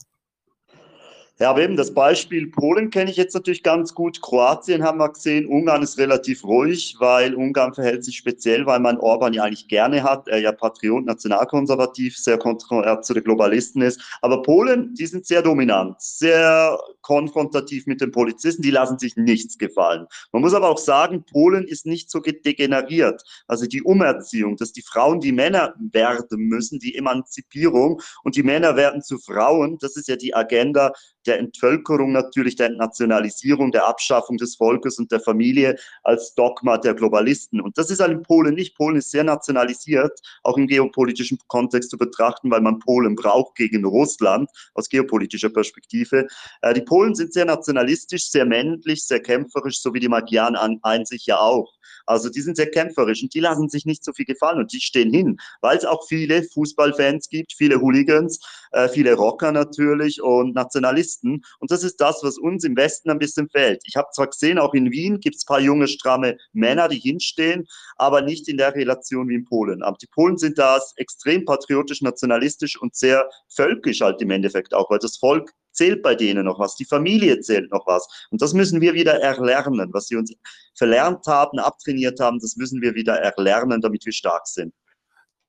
[1.41, 4.23] Ja, aber eben das Beispiel Polen kenne ich jetzt natürlich ganz gut.
[4.23, 5.47] Kroatien haben wir gesehen.
[5.47, 10.05] Ungarn ist relativ ruhig, weil Ungarn verhält sich speziell, weil man Orban ja eigentlich gerne
[10.05, 10.29] hat.
[10.29, 14.01] Er ja Patriot, nationalkonservativ, sehr konträr zu den Globalisten ist.
[14.23, 18.63] Aber Polen, die sind sehr dominant, sehr konfrontativ mit den Polizisten.
[18.63, 20.07] Die lassen sich nichts gefallen.
[20.31, 23.25] Man muss aber auch sagen, Polen ist nicht so degeneriert.
[23.49, 28.77] Also die Umerziehung, dass die Frauen die Männer werden müssen, die Emanzipierung und die Männer
[28.77, 30.93] werden zu Frauen, das ist ja die Agenda
[31.27, 36.95] der Entvölkerung natürlich, der Nationalisierung, der Abschaffung des Volkes und der Familie als Dogma der
[36.95, 37.61] Globalisten.
[37.61, 38.77] Und das ist halt in Polen nicht.
[38.77, 43.85] Polen ist sehr nationalisiert, auch im geopolitischen Kontext zu betrachten, weil man Polen braucht gegen
[43.85, 46.27] Russland aus geopolitischer Perspektive.
[46.63, 50.79] Äh, die Polen sind sehr nationalistisch, sehr männlich, sehr kämpferisch, so wie die Magyaren an,
[50.83, 51.75] an sich ja auch.
[52.07, 54.81] Also die sind sehr kämpferisch und die lassen sich nicht so viel gefallen und die
[54.81, 58.41] stehen hin, weil es auch viele Fußballfans gibt, viele Hooligans,
[58.73, 61.14] äh, viele Rocker natürlich und Nationalisten.
[61.23, 63.83] Und das ist das, was uns im Westen ein bisschen fehlt.
[63.85, 66.99] Ich habe zwar gesehen, auch in Wien gibt es ein paar junge, stramme Männer, die
[66.99, 69.83] hinstehen, aber nicht in der Relation wie in Polen.
[69.83, 74.91] Aber die Polen sind da extrem patriotisch, nationalistisch und sehr völkisch halt im Endeffekt auch,
[74.91, 78.07] weil das Volk zählt bei denen noch was, die Familie zählt noch was.
[78.31, 80.33] Und das müssen wir wieder erlernen, was sie uns
[80.77, 84.73] verlernt haben, abtrainiert haben, das müssen wir wieder erlernen, damit wir stark sind.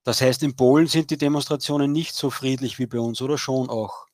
[0.04, 3.68] Das heißt, in Polen sind die Demonstrationen nicht so friedlich wie bei uns, oder schon
[3.68, 4.06] auch?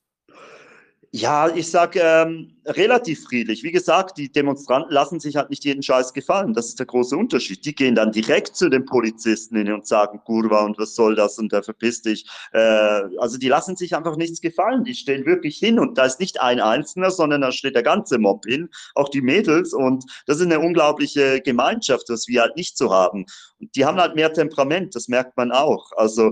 [1.15, 3.61] Ja, ich sage ähm, relativ friedlich.
[3.61, 6.55] Wie gesagt, die Demonstranten lassen sich halt nicht jeden Scheiß gefallen.
[6.55, 7.63] Das ist der große Unterschied.
[7.65, 11.37] Die gehen dann direkt zu den Polizisten hin und sagen, Kurva und was soll das
[11.37, 12.27] und der verpiss dich.
[12.51, 12.57] Äh,
[13.19, 14.85] also die lassen sich einfach nichts gefallen.
[14.85, 18.17] Die stehen wirklich hin und da ist nicht ein Einzelner, sondern da steht der ganze
[18.17, 22.75] Mob hin, auch die Mädels und das ist eine unglaubliche Gemeinschaft, was wir halt nicht
[22.75, 23.27] so haben.
[23.59, 25.91] Und die haben halt mehr Temperament, das merkt man auch.
[25.95, 26.31] Also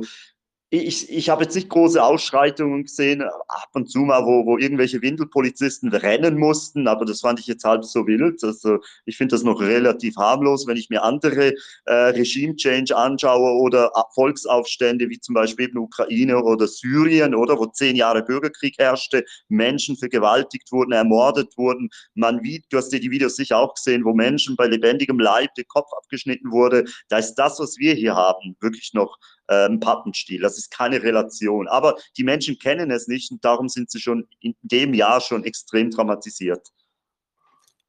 [0.73, 5.01] ich, ich habe jetzt nicht große Ausschreitungen gesehen, ab und zu mal, wo, wo irgendwelche
[5.01, 8.41] Windelpolizisten rennen mussten, aber das fand ich jetzt halb so wild.
[8.41, 11.53] Also ich finde das noch relativ harmlos, wenn ich mir andere
[11.85, 17.97] äh, Regime-Change anschaue oder Volksaufstände wie zum Beispiel eben Ukraine oder Syrien, oder wo zehn
[17.97, 21.89] Jahre Bürgerkrieg herrschte, Menschen vergewaltigt wurden, ermordet wurden.
[22.13, 25.53] Man wie, du hast dir die Videos sicher auch gesehen, wo Menschen bei lebendigem Leib
[25.55, 26.85] der Kopf abgeschnitten wurde.
[27.09, 29.17] Da ist das, was wir hier haben, wirklich noch
[29.51, 30.41] äh, ein Pappenstiel.
[30.41, 31.67] Das ist keine Relation.
[31.67, 35.43] Aber die Menschen kennen es nicht und darum sind sie schon in dem Jahr schon
[35.43, 36.65] extrem traumatisiert.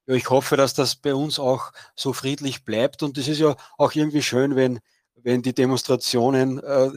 [0.07, 3.05] Ich hoffe, dass das bei uns auch so friedlich bleibt.
[3.05, 4.81] Und es ist ja auch irgendwie schön, wenn,
[5.15, 6.91] wenn die Demonstrationen äh,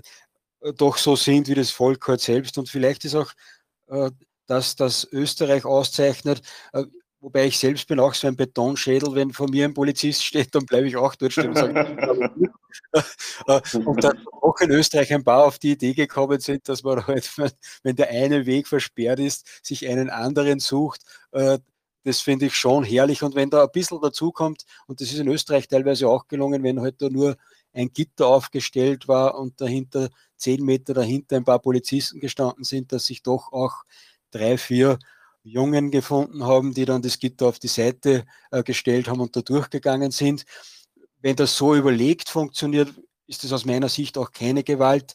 [0.75, 2.58] doch so sind wie das Volk halt selbst.
[2.58, 3.32] Und vielleicht ist auch
[3.88, 4.10] äh,
[4.47, 6.41] das, das Österreich auszeichnet.
[6.73, 6.86] Äh,
[7.25, 10.63] Wobei ich selbst bin auch so ein Betonschädel, wenn vor mir ein Polizist steht, dann
[10.67, 12.53] bleibe ich auch dort stehen und sage,
[13.83, 17.27] und dann auch in Österreich ein paar auf die Idee gekommen sind, dass man halt,
[17.81, 21.01] wenn der eine Weg versperrt ist, sich einen anderen sucht.
[21.31, 21.57] Äh,
[22.03, 23.23] das finde ich schon herrlich.
[23.23, 26.79] Und wenn da ein bisschen dazukommt, und das ist in Österreich teilweise auch gelungen, wenn
[26.79, 27.38] halt da nur
[27.73, 33.05] ein Gitter aufgestellt war und dahinter, zehn Meter dahinter ein paar Polizisten gestanden sind, dass
[33.05, 33.83] sich doch auch
[34.29, 34.99] drei, vier
[35.45, 39.41] Jungen gefunden haben, die dann das Gitter auf die Seite äh, gestellt haben und da
[39.41, 40.45] durchgegangen sind.
[41.21, 42.89] Wenn das so überlegt funktioniert,
[43.27, 45.13] ist das aus meiner Sicht auch keine Gewalt.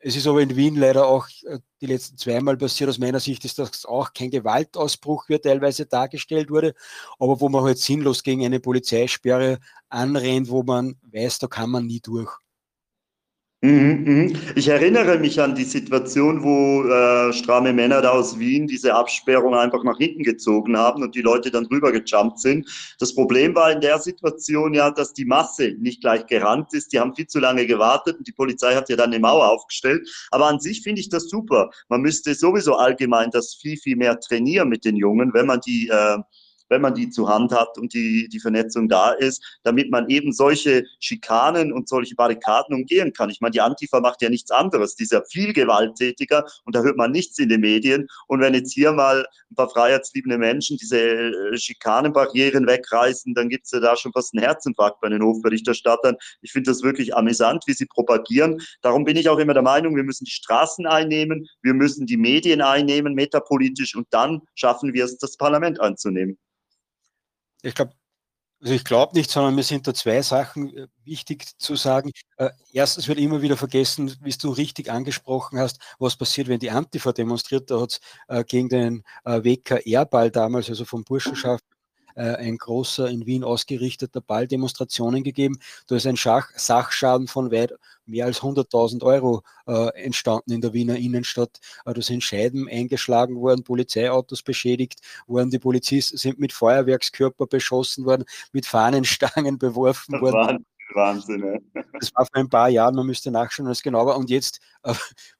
[0.00, 2.88] Es ist aber in Wien leider auch äh, die letzten zweimal passiert.
[2.88, 6.74] Aus meiner Sicht ist das auch kein Gewaltausbruch, wie teilweise dargestellt wurde,
[7.18, 9.58] aber wo man halt sinnlos gegen eine Polizeisperre
[9.90, 12.30] anrennt, wo man weiß, da kann man nie durch.
[13.66, 14.36] Mhm, mhm.
[14.54, 19.56] Ich erinnere mich an die Situation, wo äh, stramme Männer da aus Wien diese Absperrung
[19.56, 22.68] einfach nach hinten gezogen haben und die Leute dann drüber gejumpt sind.
[23.00, 26.92] Das Problem war in der Situation ja, dass die Masse nicht gleich gerannt ist.
[26.92, 30.08] Die haben viel zu lange gewartet und die Polizei hat ja dann eine Mauer aufgestellt.
[30.30, 31.70] Aber an sich finde ich das super.
[31.88, 35.88] Man müsste sowieso allgemein das viel, viel mehr trainieren mit den Jungen, wenn man die
[35.88, 36.18] äh,
[36.68, 40.32] wenn man die zur Hand hat und die, die Vernetzung da ist, damit man eben
[40.32, 43.30] solche Schikanen und solche Barrikaden umgehen kann.
[43.30, 46.82] Ich meine, die Antifa macht ja nichts anderes, die ist ja viel gewalttätiger und da
[46.82, 48.06] hört man nichts in den Medien.
[48.26, 53.66] Und wenn jetzt hier mal ein paar freiheitsliebende Menschen diese äh, Schikanenbarrieren wegreißen, dann gibt
[53.66, 56.16] es ja da schon fast einen Herzinfarkt bei den Hofberichterstattern.
[56.42, 58.60] Ich finde das wirklich amüsant, wie sie propagieren.
[58.82, 62.16] Darum bin ich auch immer der Meinung, wir müssen die Straßen einnehmen, wir müssen die
[62.16, 66.38] Medien einnehmen, metapolitisch, und dann schaffen wir es, das Parlament einzunehmen.
[67.62, 67.92] Ich glaube,
[68.60, 72.10] also ich glaube nicht, sondern mir sind da zwei Sachen äh, wichtig zu sagen.
[72.38, 76.70] Äh, erstens wird immer wieder vergessen, wie du richtig angesprochen hast, was passiert, wenn die
[76.70, 77.70] Antifa demonstriert.
[77.70, 81.64] Da hat es äh, gegen den WKR-Ball damals, also vom Burschenschaft,
[82.20, 85.58] ein großer in Wien ausgerichteter Ball Demonstrationen gegeben.
[85.86, 87.72] Da ist ein Schach Sachschaden von weit
[88.06, 91.60] mehr als 100.000 Euro äh, entstanden in der Wiener Innenstadt.
[91.84, 98.04] Äh, da sind Scheiben eingeschlagen worden, Polizeiautos beschädigt worden, die Polizisten sind mit Feuerwerkskörper beschossen
[98.04, 100.64] worden, mit Fahnenstangen beworfen worden.
[100.94, 101.82] Wahnsinn, ja.
[101.98, 104.16] Das war vor ein paar Jahren, man müsste nachschauen, was genau war.
[104.16, 104.94] Und jetzt, äh,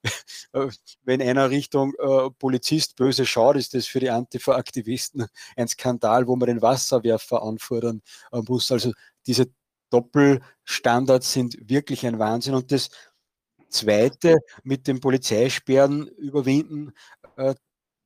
[0.52, 0.68] äh,
[1.04, 6.36] wenn einer Richtung äh, Polizist böse schaut, ist das für die Antifa-Aktivisten ein Skandal, wo
[6.36, 8.72] man den Wasserwerfer anfordern äh, muss.
[8.72, 8.92] Also
[9.26, 9.46] diese
[9.90, 12.54] Doppelstandards sind wirklich ein Wahnsinn.
[12.54, 12.90] Und das
[13.68, 16.92] Zweite mit den Polizeisperren überwinden,
[17.36, 17.54] äh,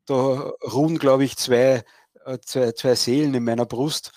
[0.06, 1.84] da ruhen, glaube ich, zwei,
[2.24, 4.12] äh, zwei, zwei Seelen in meiner Brust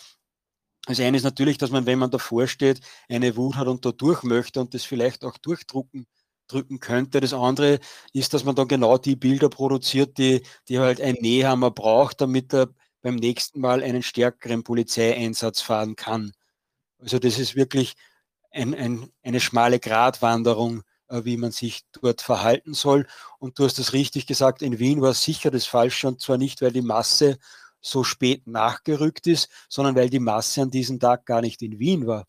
[0.86, 3.92] das eine ist natürlich, dass man, wenn man davor steht, eine Wut hat und da
[3.92, 6.06] durch möchte und das vielleicht auch durchdrucken
[6.48, 7.22] drücken könnte.
[7.22, 7.80] Das andere
[8.14, 12.54] ist, dass man dann genau die Bilder produziert, die, die halt ein Nähhammer braucht, damit
[12.54, 12.70] er
[13.02, 16.32] beim nächsten Mal einen stärkeren Polizeieinsatz fahren kann.
[17.00, 17.96] Also das ist wirklich
[18.52, 23.08] ein, ein, eine schmale Gratwanderung, äh, wie man sich dort verhalten soll.
[23.40, 26.62] Und du hast es richtig gesagt, in Wien war sicher das Falsche und zwar nicht,
[26.62, 27.38] weil die Masse
[27.84, 32.08] so spät nachgerückt ist, sondern weil die Masse an diesem Tag gar nicht in Wien
[32.08, 32.26] war.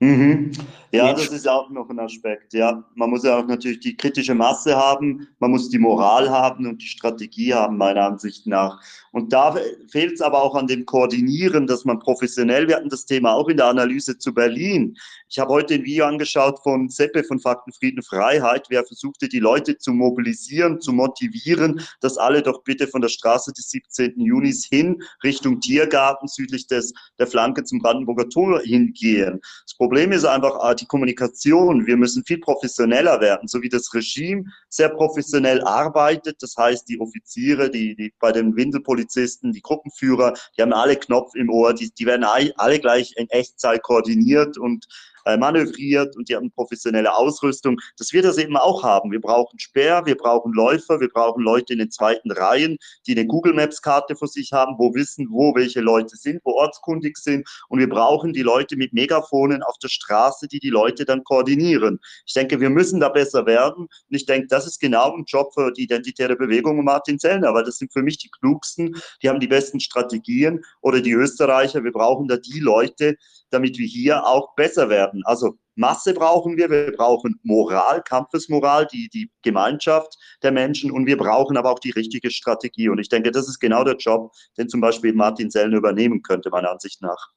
[0.00, 0.52] Mhm.
[0.92, 2.52] Ja, das ist auch noch ein Aspekt.
[2.52, 6.66] Ja, man muss ja auch natürlich die kritische Masse haben, man muss die Moral haben
[6.66, 8.80] und die Strategie haben, meiner Ansicht nach.
[9.12, 9.56] Und da
[9.90, 13.48] fehlt es aber auch an dem Koordinieren, dass man professionell, wir hatten das Thema auch
[13.48, 14.96] in der Analyse zu Berlin.
[15.28, 19.40] Ich habe heute ein Video angeschaut von Seppe von Fakten, Frieden, Freiheit, wer versuchte, die
[19.40, 24.20] Leute zu mobilisieren, zu motivieren, dass alle doch bitte von der Straße des 17.
[24.20, 29.40] Junis hin Richtung Tiergarten südlich des, der Flanke zum Brandenburger Tor hingehen.
[29.64, 31.86] Das Problem ist einfach ah, die Kommunikation.
[31.86, 36.42] Wir müssen viel professioneller werden, so wie das Regime sehr professionell arbeitet.
[36.42, 40.96] Das heißt, die Offiziere, die, die bei den Windelpolizisten Polizisten, die Gruppenführer, die haben alle
[40.96, 44.86] Knopf im Ohr, die, die werden alle gleich in Echtzeit koordiniert und
[45.26, 49.10] äh, manövriert und die haben professionelle Ausrüstung, dass wir das eben auch haben.
[49.10, 53.26] Wir brauchen Speer, wir brauchen Läufer, wir brauchen Leute in den zweiten Reihen, die eine
[53.26, 57.46] Google Maps Karte vor sich haben, wo wissen, wo welche Leute sind, wo ortskundig sind
[57.68, 61.98] und wir brauchen die Leute mit Megafonen auf der Straße, die die Leute dann koordinieren.
[62.24, 65.52] Ich denke, wir müssen da besser werden und ich denke, das ist genau ein Job
[65.54, 69.28] für die identitäre Bewegung und Martin Zellner, weil das sind für mich die klugsten, die
[69.28, 73.16] haben die besten Strategien oder die Österreicher, wir brauchen da die Leute,
[73.50, 75.15] damit wir hier auch besser werden.
[75.24, 81.16] Also Masse brauchen wir, wir brauchen Moral, Kampfesmoral, die, die Gemeinschaft der Menschen und wir
[81.16, 82.88] brauchen aber auch die richtige Strategie.
[82.88, 86.50] Und ich denke, das ist genau der Job, den zum Beispiel Martin Sellner übernehmen könnte,
[86.50, 87.30] meiner Ansicht nach.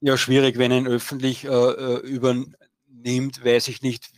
[0.00, 4.12] Ja, schwierig, wenn ihn öffentlich äh, äh übernimmt, weiß ich nicht,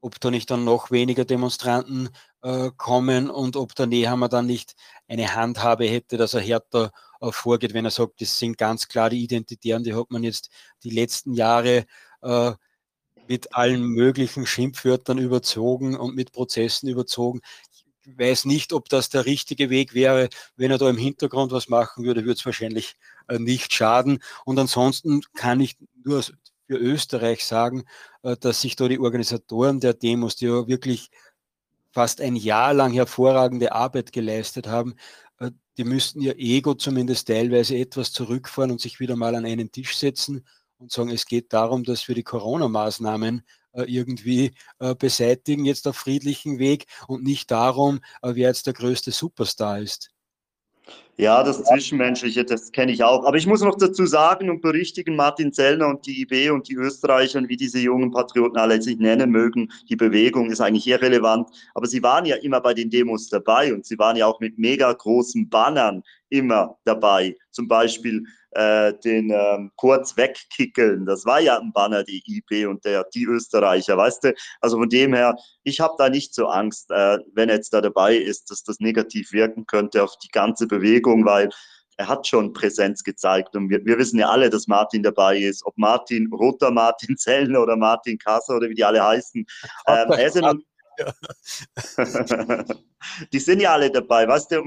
[0.00, 2.10] ob da nicht dann noch weniger Demonstranten
[2.42, 4.74] äh, kommen und ob der Nehammer dann nicht
[5.08, 9.22] eine Handhabe hätte, dass er härter vorgeht, wenn er sagt, das sind ganz klar die
[9.22, 10.50] Identitären, die hat man jetzt
[10.84, 11.86] die letzten Jahre
[12.22, 12.52] äh,
[13.28, 17.40] mit allen möglichen Schimpfwörtern überzogen und mit Prozessen überzogen.
[17.72, 20.30] Ich weiß nicht, ob das der richtige Weg wäre.
[20.56, 22.96] Wenn er da im Hintergrund was machen würde, würde es wahrscheinlich
[23.28, 24.22] äh, nicht schaden.
[24.46, 27.84] Und ansonsten kann ich nur für Österreich sagen,
[28.22, 31.10] äh, dass sich da die Organisatoren der Demos, die ja wirklich
[31.92, 34.96] fast ein Jahr lang hervorragende Arbeit geleistet haben, äh,
[35.78, 39.96] die müssten ihr Ego zumindest teilweise etwas zurückfahren und sich wieder mal an einen Tisch
[39.96, 40.44] setzen
[40.78, 44.52] und sagen, es geht darum, dass wir die Corona-Maßnahmen äh, irgendwie
[44.98, 50.10] beseitigen, jetzt auf friedlichen Weg und nicht darum, wer jetzt der größte Superstar ist.
[51.20, 53.24] Ja, das Zwischenmenschliche, das kenne ich auch.
[53.24, 56.76] Aber ich muss noch dazu sagen und berichtigen, Martin Zellner und die IB und die
[56.76, 61.48] Österreicher, wie diese jungen Patrioten alle sich nennen mögen, die Bewegung ist eigentlich irrelevant.
[61.74, 64.58] Aber sie waren ja immer bei den Demos dabei und sie waren ja auch mit
[64.58, 67.36] mega großen Bannern immer dabei.
[67.50, 71.06] Zum Beispiel äh, den ähm, kurz wegkickeln.
[71.06, 74.34] Das war ja ein Banner, die IB und der, die Österreicher, weißt du?
[74.60, 77.80] Also von dem her, ich habe da nicht so Angst, äh, wenn er jetzt da
[77.80, 81.50] dabei ist, dass das negativ wirken könnte auf die ganze Bewegung, weil
[81.98, 85.66] er hat schon Präsenz gezeigt und wir, wir wissen ja alle, dass Martin dabei ist.
[85.66, 89.44] Ob Martin Roter, Martin Zellner oder Martin Kasser oder wie die alle heißen.
[89.86, 90.54] Ähm, er ist ja
[93.32, 94.26] die sind ja alle dabei.
[94.26, 94.64] Weißt du,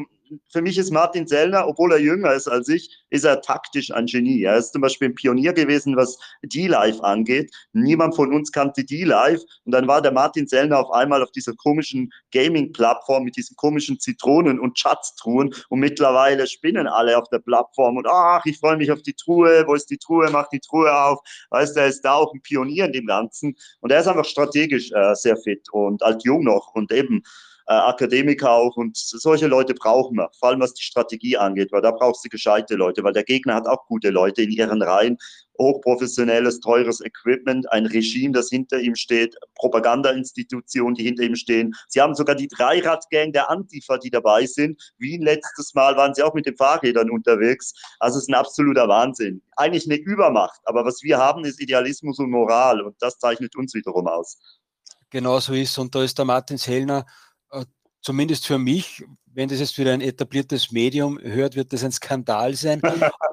[0.50, 4.06] für mich ist Martin Sellner, obwohl er jünger ist als ich, ist er taktisch ein
[4.06, 4.44] Genie.
[4.44, 7.52] Er ist zum Beispiel ein Pionier gewesen, was D-Live angeht.
[7.74, 9.42] Niemand von uns kannte D-Live.
[9.66, 14.00] Und dann war der Martin Sellner auf einmal auf dieser komischen Gaming-Plattform mit diesen komischen
[14.00, 15.54] Zitronen und Schatztruhen.
[15.70, 17.98] Und mittlerweile spinnen alle auf der Plattform.
[17.98, 19.66] Und ach, ich freue mich auf die Truhe.
[19.68, 20.30] Wo ist die Truhe?
[20.32, 21.20] Mach die Truhe auf.
[21.50, 23.56] Weißt du, er ist da auch ein Pionier in dem Ganzen.
[23.82, 26.74] Und er ist einfach strategisch äh, sehr fit und alt jung noch.
[26.74, 27.24] Und eben,
[27.80, 31.92] Akademiker auch und solche Leute brauchen wir, vor allem was die Strategie angeht, weil da
[31.92, 35.18] brauchst du gescheite Leute, weil der Gegner hat auch gute Leute in ihren Reihen,
[35.58, 41.74] hochprofessionelles, teures Equipment, ein Regime, das hinter ihm steht, Propagandainstitutionen, die hinter ihm stehen.
[41.88, 44.82] Sie haben sogar die Dreiradgang der Antifa, die dabei sind.
[44.98, 47.74] Wien letztes Mal waren sie auch mit den Fahrrädern unterwegs.
[48.00, 49.42] Also es ist ein absoluter Wahnsinn.
[49.56, 53.74] Eigentlich eine Übermacht, aber was wir haben, ist Idealismus und Moral und das zeichnet uns
[53.74, 54.38] wiederum aus.
[55.12, 57.04] Genau so ist und da ist der Martin Sellner äh,
[58.02, 62.56] zumindest für mich, wenn das jetzt wieder ein etabliertes Medium hört, wird das ein Skandal
[62.56, 62.82] sein.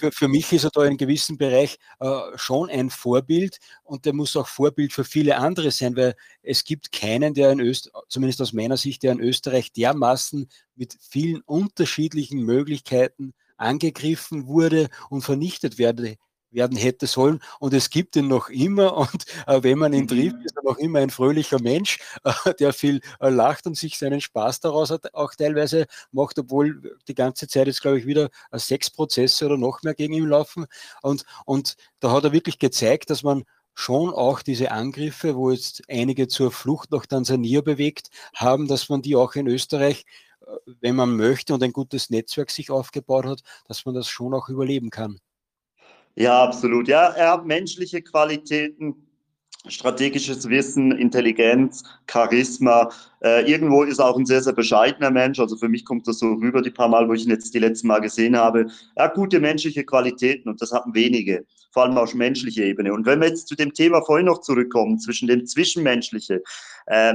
[0.00, 4.12] für, für mich ist er da in gewissem Bereich äh, schon ein Vorbild und der
[4.12, 8.40] muss auch Vorbild für viele andere sein, weil es gibt keinen, der in Österreich, zumindest
[8.42, 15.78] aus meiner Sicht, der in Österreich dermaßen mit vielen unterschiedlichen Möglichkeiten angegriffen wurde und vernichtet
[15.78, 16.16] werde,
[16.50, 17.40] werden hätte sollen.
[17.58, 18.96] Und es gibt ihn noch immer.
[18.96, 20.44] Und äh, wenn man ihn trifft, mhm.
[20.44, 24.20] ist er noch immer ein fröhlicher Mensch, äh, der viel äh, lacht und sich seinen
[24.20, 28.58] Spaß daraus hat, auch teilweise macht, obwohl die ganze Zeit jetzt, glaube ich, wieder äh,
[28.58, 30.66] sechs Prozesse oder noch mehr gegen ihn laufen.
[31.02, 33.44] Und, und da hat er wirklich gezeigt, dass man
[33.74, 39.02] schon auch diese Angriffe, wo jetzt einige zur Flucht nach Tansania bewegt haben, dass man
[39.02, 40.04] die auch in Österreich
[40.42, 44.34] äh, wenn man möchte und ein gutes Netzwerk sich aufgebaut hat, dass man das schon
[44.34, 45.18] auch überleben kann.
[46.16, 46.88] Ja, absolut.
[46.88, 48.94] Ja, er hat menschliche Qualitäten,
[49.68, 52.90] strategisches Wissen, Intelligenz, Charisma.
[53.22, 55.38] Äh, irgendwo ist er auch ein sehr, sehr bescheidener Mensch.
[55.38, 57.58] Also für mich kommt das so rüber, die paar Mal, wo ich ihn jetzt die
[57.58, 58.66] letzten Mal gesehen habe.
[58.94, 62.92] Er hat gute menschliche Qualitäten und das haben wenige, vor allem auf menschlicher Ebene.
[62.92, 66.42] Und wenn wir jetzt zu dem Thema vorhin noch zurückkommen, zwischen dem Zwischenmenschliche,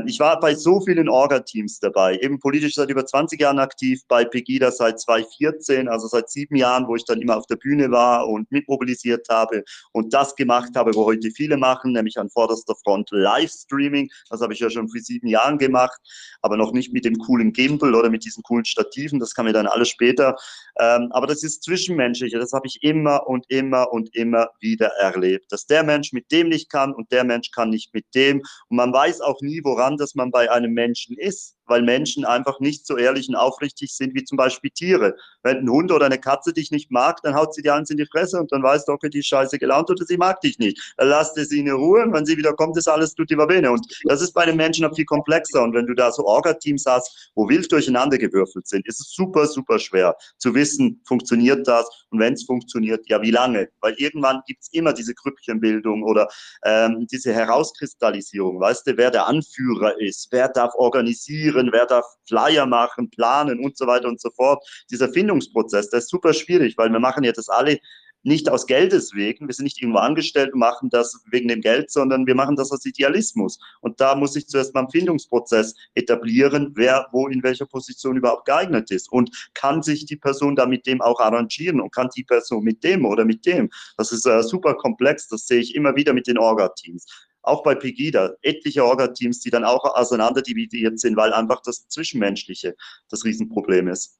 [0.05, 4.23] ich war bei so vielen Orga-Teams dabei, eben politisch seit über 20 Jahren aktiv, bei
[4.23, 8.27] Pegida seit 2014, also seit sieben Jahren, wo ich dann immer auf der Bühne war
[8.27, 13.09] und mitmobilisiert habe und das gemacht habe, wo heute viele machen, nämlich an vorderster Front
[13.11, 14.09] Livestreaming.
[14.29, 15.99] Das habe ich ja schon vor sieben Jahren gemacht,
[16.41, 19.19] aber noch nicht mit dem coolen Gimbal oder mit diesen coolen Stativen.
[19.19, 20.35] Das kann mir dann alles später.
[20.79, 22.37] Ähm, aber das ist Zwischenmenschliche.
[22.37, 25.51] Das habe ich immer und immer und immer wieder erlebt.
[25.51, 28.41] Dass der Mensch mit dem nicht kann und der Mensch kann nicht mit dem.
[28.69, 32.59] Und man weiß auch nie, woran das man bei einem Menschen ist weil Menschen einfach
[32.59, 35.15] nicht so ehrlich und aufrichtig sind wie zum Beispiel Tiere.
[35.43, 37.97] Wenn ein Hund oder eine Katze dich nicht mag, dann haut sie dir eins in
[37.97, 40.59] die Fresse und dann weißt du, okay, die ist scheiße gelaunt oder sie mag dich
[40.59, 40.93] nicht.
[40.97, 43.45] Dann lass dir sie in Ruhe und wenn sie wieder kommt, ist alles tutti va
[43.45, 43.71] bene.
[43.71, 45.63] Und das ist bei den Menschen noch viel komplexer.
[45.63, 49.47] Und wenn du da so Orga-Teams hast, wo wild durcheinander gewürfelt sind, ist es super,
[49.47, 53.69] super schwer zu wissen, funktioniert das und wenn es funktioniert, ja, wie lange?
[53.81, 56.29] Weil irgendwann gibt es immer diese Grüppchenbildung oder
[56.63, 58.59] ähm, diese Herauskristallisierung.
[58.59, 63.63] Weißt du, wer der Anführer ist, wer darf organisieren, organisieren, wer darf Flyer machen, planen
[63.63, 64.63] und so weiter und so fort.
[64.91, 67.79] Dieser Findungsprozess, der ist super schwierig, weil wir machen ja das alle
[68.27, 69.47] nicht aus Geldes wegen.
[69.47, 72.71] Wir sind nicht irgendwo angestellt und machen das wegen dem Geld, sondern wir machen das
[72.71, 73.59] aus Idealismus.
[73.81, 78.45] Und da muss ich zuerst mal einen Findungsprozess etablieren, wer wo in welcher Position überhaupt
[78.45, 79.11] geeignet ist.
[79.11, 82.83] Und kann sich die Person da mit dem auch arrangieren und kann die Person mit
[82.83, 83.69] dem oder mit dem.
[83.95, 85.27] Das ist äh, super komplex.
[85.27, 87.05] Das sehe ich immer wieder mit den Orga-Teams
[87.47, 92.75] auch bei Pegida, etliche Orga-Teams, die dann auch auseinanderdividiert sind, weil einfach das Zwischenmenschliche
[93.09, 94.19] das Riesenproblem ist.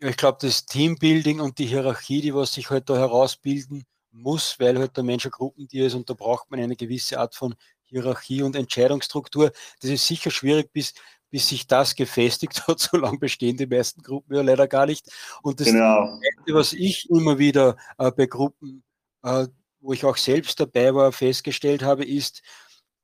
[0.00, 4.78] Ich glaube, das Teambuilding und die Hierarchie, die was sich halt da herausbilden muss, weil
[4.78, 7.54] halt der Mensch ein Gruppentier ist und da braucht man eine gewisse Art von
[7.84, 9.52] Hierarchie und Entscheidungsstruktur.
[9.80, 10.94] Das ist sicher schwierig, bis,
[11.30, 12.80] bis sich das gefestigt hat.
[12.80, 15.10] So lange bestehen die meisten Gruppen ja leider gar nicht.
[15.42, 16.18] Und das, genau.
[16.48, 18.82] was ich immer wieder äh, bei Gruppen
[19.22, 19.46] äh,
[19.84, 22.42] wo ich auch selbst dabei war, festgestellt habe, ist,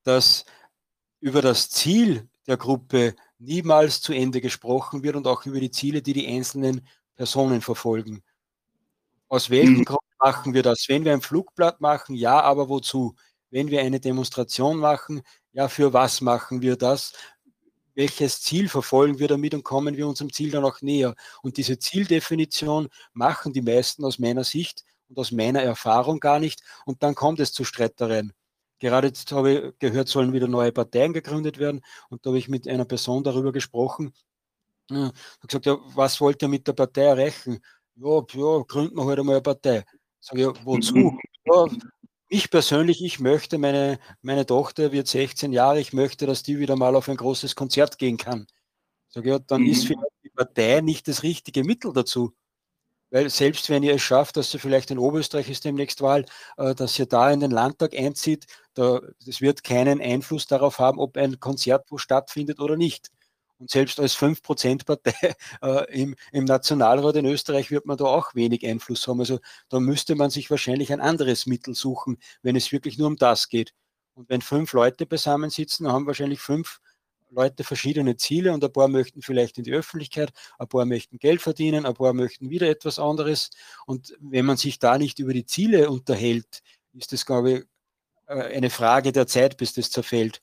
[0.02, 0.46] dass
[1.20, 6.00] über das Ziel der Gruppe niemals zu Ende gesprochen wird und auch über die Ziele,
[6.00, 8.22] die die einzelnen Personen verfolgen.
[9.28, 9.84] Aus welchem mhm.
[9.84, 10.86] Grund machen wir das?
[10.88, 13.14] Wenn wir ein Flugblatt machen, ja, aber wozu?
[13.50, 15.20] Wenn wir eine Demonstration machen,
[15.52, 17.12] ja, für was machen wir das?
[17.94, 21.14] Welches Ziel verfolgen wir damit und kommen wir unserem Ziel dann auch näher?
[21.42, 26.62] Und diese Zieldefinition machen die meisten aus meiner Sicht und aus meiner Erfahrung gar nicht.
[26.86, 28.32] Und dann kommt es zu Streitereien.
[28.78, 31.82] Gerade jetzt habe ich gehört, sollen wieder neue Parteien gegründet werden.
[32.08, 34.14] Und da habe ich mit einer Person darüber gesprochen.
[34.90, 35.12] Ja,
[35.46, 37.60] gesagt, ja, was wollt ihr mit der Partei erreichen?
[37.96, 39.84] Ja, ja gründen wir halt einmal eine Partei.
[40.18, 41.18] Sag ich, ja, wozu?
[41.44, 41.66] Ja,
[42.28, 46.76] ich persönlich, ich möchte, meine, meine Tochter wird 16 Jahre, ich möchte, dass die wieder
[46.76, 48.46] mal auf ein großes Konzert gehen kann.
[49.08, 49.70] Sag ja, dann mhm.
[49.70, 52.32] ist vielleicht die Partei nicht das richtige Mittel dazu.
[53.10, 56.24] Weil selbst wenn ihr es schafft, dass ihr vielleicht in Oberösterreich ist demnächst Wahl,
[56.56, 60.98] äh, dass ihr da in den Landtag einzieht, da, das wird keinen Einfluss darauf haben,
[60.98, 63.10] ob ein Konzert wo stattfindet oder nicht.
[63.58, 68.66] Und selbst als 5%-Partei äh, im, im Nationalrat in Österreich wird man da auch wenig
[68.66, 69.20] Einfluss haben.
[69.20, 69.38] Also
[69.68, 73.48] da müsste man sich wahrscheinlich ein anderes Mittel suchen, wenn es wirklich nur um das
[73.48, 73.74] geht.
[74.14, 76.80] Und wenn fünf Leute beisammensitzen, haben wahrscheinlich fünf
[77.30, 81.40] Leute verschiedene Ziele und ein paar möchten vielleicht in die Öffentlichkeit, ein paar möchten Geld
[81.40, 83.50] verdienen, ein paar möchten wieder etwas anderes.
[83.86, 86.62] Und wenn man sich da nicht über die Ziele unterhält,
[86.92, 87.64] ist das, glaube ich,
[88.26, 90.42] äh, eine Frage der Zeit, bis das zerfällt.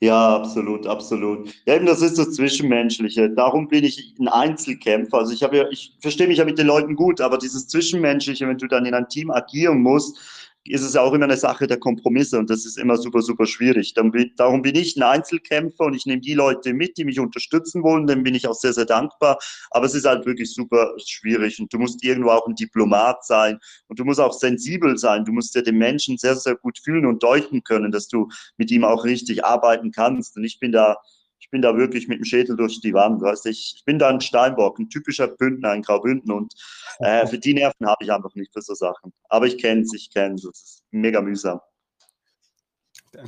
[0.00, 1.54] Ja, absolut, absolut.
[1.64, 3.30] Ja, eben das ist das Zwischenmenschliche.
[3.30, 5.18] Darum bin ich ein Einzelkämpfer.
[5.18, 8.46] Also ich habe ja, ich verstehe mich ja mit den Leuten gut, aber dieses Zwischenmenschliche,
[8.46, 10.18] wenn du dann in einem Team agieren musst,
[10.66, 13.92] ist es auch immer eine Sache der Kompromisse und das ist immer super, super schwierig.
[13.94, 18.06] Darum bin ich ein Einzelkämpfer und ich nehme die Leute mit, die mich unterstützen wollen,
[18.06, 19.38] dem bin ich auch sehr, sehr dankbar.
[19.70, 23.58] Aber es ist halt wirklich super schwierig und du musst irgendwo auch ein Diplomat sein
[23.88, 25.24] und du musst auch sensibel sein.
[25.24, 28.70] Du musst dir den Menschen sehr, sehr gut fühlen und deuten können, dass du mit
[28.70, 30.36] ihm auch richtig arbeiten kannst.
[30.36, 30.96] Und ich bin da
[31.54, 33.22] bin da wirklich mit dem Schädel durch die Wand.
[33.22, 36.52] Weißt ich, ich bin da ein Steinbock, ein typischer Bündner, ein Graubünden und
[36.98, 39.12] äh, für die Nerven habe ich einfach nicht für so Sachen.
[39.28, 40.44] Aber ich kenne es, ich kenne es.
[40.44, 41.60] Es ist mega mühsam.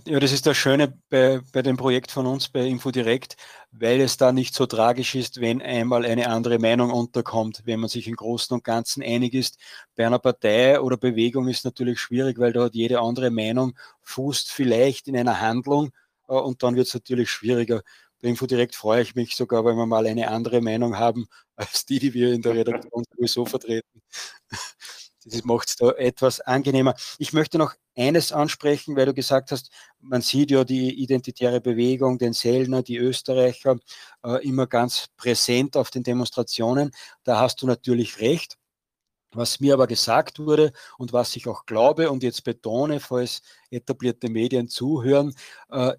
[0.05, 3.37] Ja, das ist das Schöne bei, bei dem Projekt von uns bei InfoDirect,
[3.71, 7.89] weil es da nicht so tragisch ist, wenn einmal eine andere Meinung unterkommt, wenn man
[7.89, 9.57] sich im Großen und Ganzen einig ist.
[9.95, 14.51] Bei einer Partei oder Bewegung ist natürlich schwierig, weil da hat jede andere Meinung fußt
[14.51, 15.93] vielleicht in einer Handlung
[16.29, 17.83] äh, und dann wird es natürlich schwieriger.
[18.23, 21.99] Bei Infodirect freue ich mich sogar, weil wir mal eine andere Meinung haben als die,
[21.99, 24.03] die wir in der Redaktion sowieso vertreten.
[25.25, 26.95] Das macht es da etwas angenehmer.
[27.19, 32.19] Ich möchte noch eines ansprechen, weil du gesagt hast, man sieht ja die identitäre Bewegung,
[32.19, 33.77] den Sellner, die Österreicher
[34.25, 36.93] äh, immer ganz präsent auf den Demonstrationen.
[37.25, 38.57] Da hast du natürlich recht.
[39.33, 44.31] Was mir aber gesagt wurde und was ich auch glaube und jetzt betone, falls etablierte
[44.31, 45.35] Medien zuhören,
[45.71, 45.93] äh,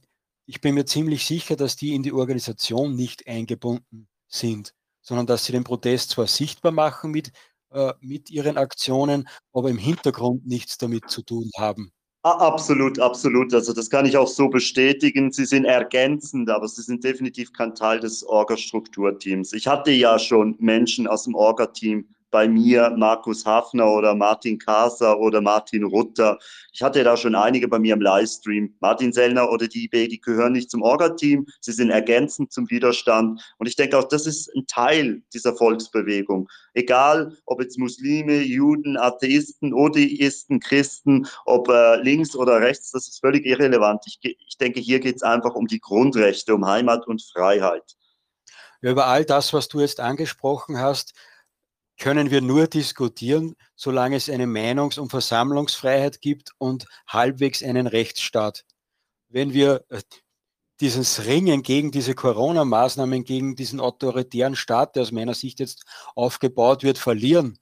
[0.47, 5.45] ich bin mir ziemlich sicher, dass die in die Organisation nicht eingebunden sind, sondern dass
[5.45, 7.31] sie den Protest zwar sichtbar machen mit,
[7.71, 11.91] äh, mit ihren Aktionen, aber im Hintergrund nichts damit zu tun haben.
[12.23, 13.53] Absolut, absolut.
[13.53, 15.31] Also das kann ich auch so bestätigen.
[15.31, 19.53] Sie sind ergänzend, aber sie sind definitiv kein Teil des Orga-Strukturteams.
[19.53, 25.19] Ich hatte ja schon Menschen aus dem Orga-Team bei mir Markus Hafner oder Martin Kaser
[25.19, 26.37] oder Martin Rutter.
[26.73, 28.75] Ich hatte da schon einige bei mir im Livestream.
[28.79, 31.45] Martin Sellner oder die IB, die gehören nicht zum Orga-Team.
[31.61, 33.41] Sie sind ergänzend zum Widerstand.
[33.57, 36.49] Und ich denke auch, das ist ein Teil dieser Volksbewegung.
[36.73, 43.19] Egal, ob jetzt Muslime, Juden, Atheisten, Odeisten, Christen, ob äh, links oder rechts, das ist
[43.19, 44.03] völlig irrelevant.
[44.05, 47.95] Ich, ich denke, hier geht es einfach um die Grundrechte, um Heimat und Freiheit.
[48.81, 51.13] Über all das, was du jetzt angesprochen hast,
[51.97, 58.65] können wir nur diskutieren, solange es eine Meinungs- und Versammlungsfreiheit gibt und halbwegs einen Rechtsstaat.
[59.29, 60.01] Wenn wir äh,
[60.79, 65.85] dieses Ringen gegen diese Corona-Maßnahmen, gegen diesen autoritären Staat, der aus meiner Sicht jetzt
[66.15, 67.57] aufgebaut wird, verlieren,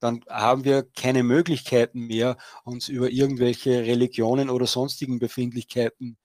[0.00, 6.16] dann haben wir keine Möglichkeiten mehr, uns über irgendwelche Religionen oder sonstigen Befindlichkeiten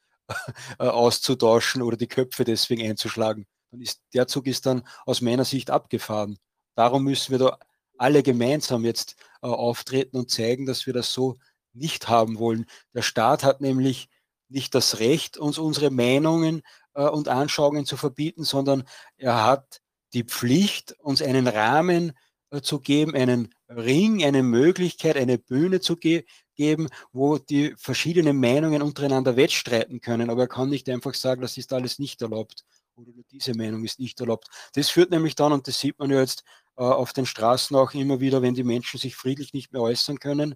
[0.79, 3.47] äh, auszutauschen oder die Köpfe deswegen einzuschlagen.
[3.71, 6.37] Ist, der Zug ist dann aus meiner Sicht abgefahren.
[6.79, 7.57] Darum müssen wir da
[7.97, 11.35] alle gemeinsam jetzt äh, auftreten und zeigen, dass wir das so
[11.73, 12.67] nicht haben wollen.
[12.93, 14.07] Der Staat hat nämlich
[14.47, 16.61] nicht das Recht, uns unsere Meinungen
[16.93, 18.85] äh, und Anschauungen zu verbieten, sondern
[19.17, 19.81] er hat
[20.13, 22.13] die Pflicht, uns einen Rahmen
[22.49, 26.23] äh, zu geben, einen Ring, eine Möglichkeit, eine Bühne zu ge
[26.55, 30.29] geben, wo die verschiedenen Meinungen untereinander wettstreiten können.
[30.29, 32.63] Aber er kann nicht einfach sagen, das ist alles nicht erlaubt
[32.99, 34.47] oder diese Meinung ist nicht erlaubt.
[34.73, 36.43] Das führt nämlich dann, und das sieht man ja jetzt
[36.83, 40.55] auf den Straßen auch immer wieder, wenn die Menschen sich friedlich nicht mehr äußern können,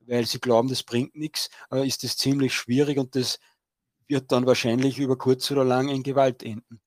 [0.00, 3.38] weil sie glauben, das bringt nichts, äh, ist das ziemlich schwierig und das
[4.08, 6.80] wird dann wahrscheinlich über kurz oder lang in Gewalt enden.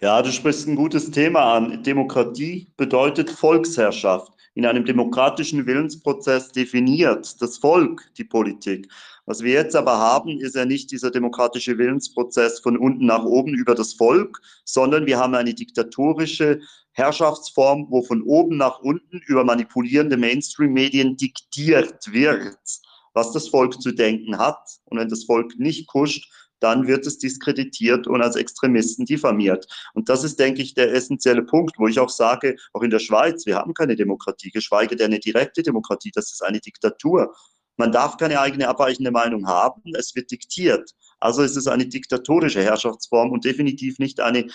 [0.00, 1.82] Ja, du sprichst ein gutes Thema an.
[1.82, 4.32] Demokratie bedeutet Volksherrschaft.
[4.54, 8.90] In einem demokratischen Willensprozess definiert das Volk die Politik.
[9.26, 13.54] Was wir jetzt aber haben, ist ja nicht dieser demokratische Willensprozess von unten nach oben
[13.54, 16.60] über das Volk, sondern wir haben eine diktatorische
[16.96, 22.58] Herrschaftsform, wo von oben nach unten über manipulierende Mainstream-Medien diktiert wird,
[23.12, 24.58] was das Volk zu denken hat.
[24.86, 29.66] Und wenn das Volk nicht kuscht, dann wird es diskreditiert und als Extremisten diffamiert.
[29.92, 32.98] Und das ist, denke ich, der essentielle Punkt, wo ich auch sage, auch in der
[32.98, 37.34] Schweiz, wir haben keine Demokratie, geschweige denn eine direkte Demokratie, das ist eine Diktatur.
[37.76, 40.92] Man darf keine eigene abweichende Meinung haben, es wird diktiert.
[41.20, 44.46] Also ist es eine diktatorische Herrschaftsform und definitiv nicht eine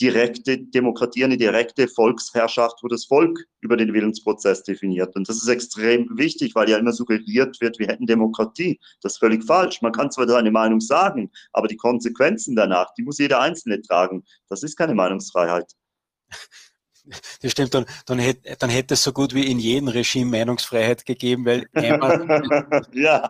[0.00, 5.14] direkte Demokratie, eine direkte Volksherrschaft, wo das Volk über den Willensprozess definiert.
[5.14, 8.80] Und das ist extrem wichtig, weil ja immer suggeriert wird, wir hätten Demokratie.
[9.00, 9.80] Das ist völlig falsch.
[9.82, 14.24] Man kann zwar seine Meinung sagen, aber die Konsequenzen danach, die muss jeder Einzelne tragen.
[14.48, 15.72] Das ist keine Meinungsfreiheit.
[17.40, 21.04] Das stimmt, dann, dann, hätte, dann hätte es so gut wie in jedem Regime Meinungsfreiheit
[21.04, 22.86] gegeben, weil einmal.
[22.92, 23.28] ja.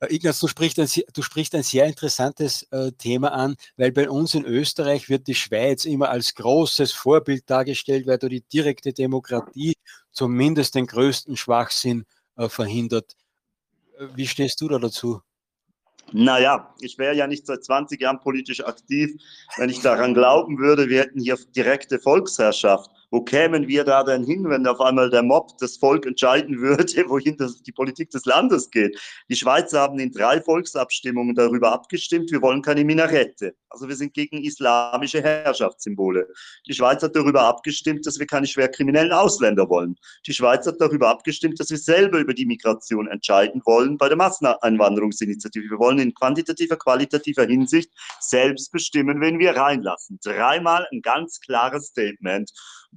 [0.00, 4.10] Äh, Ignaz, du sprichst ein, du sprichst ein sehr interessantes äh, Thema an, weil bei
[4.10, 8.92] uns in Österreich wird die Schweiz immer als großes Vorbild dargestellt, weil da die direkte
[8.92, 9.76] Demokratie
[10.10, 12.04] zumindest den größten Schwachsinn
[12.36, 13.16] äh, verhindert.
[13.98, 15.20] Äh, wie stehst du da dazu?
[16.12, 19.12] Naja, ich wäre ja nicht seit 20 Jahren politisch aktiv,
[19.58, 22.90] wenn ich daran glauben würde, wir hätten hier direkte Volksherrschaft.
[23.10, 27.04] Wo kämen wir da denn hin, wenn auf einmal der Mob das Volk entscheiden würde,
[27.08, 28.98] wohin das, die Politik des Landes geht?
[29.28, 33.54] Die Schweizer haben in drei Volksabstimmungen darüber abgestimmt, wir wollen keine Minarette.
[33.68, 36.28] Also wir sind gegen islamische Herrschaftssymbole.
[36.68, 39.96] Die Schweiz hat darüber abgestimmt, dass wir keine schwerkriminellen Ausländer wollen.
[40.26, 44.16] Die Schweiz hat darüber abgestimmt, dass wir selber über die Migration entscheiden wollen bei der
[44.16, 45.70] Masseneinwanderungsinitiative.
[45.70, 47.90] Wir wollen in quantitativer, qualitativer Hinsicht
[48.20, 50.18] selbst bestimmen, wen wir reinlassen.
[50.22, 52.50] Dreimal ein ganz klares Statement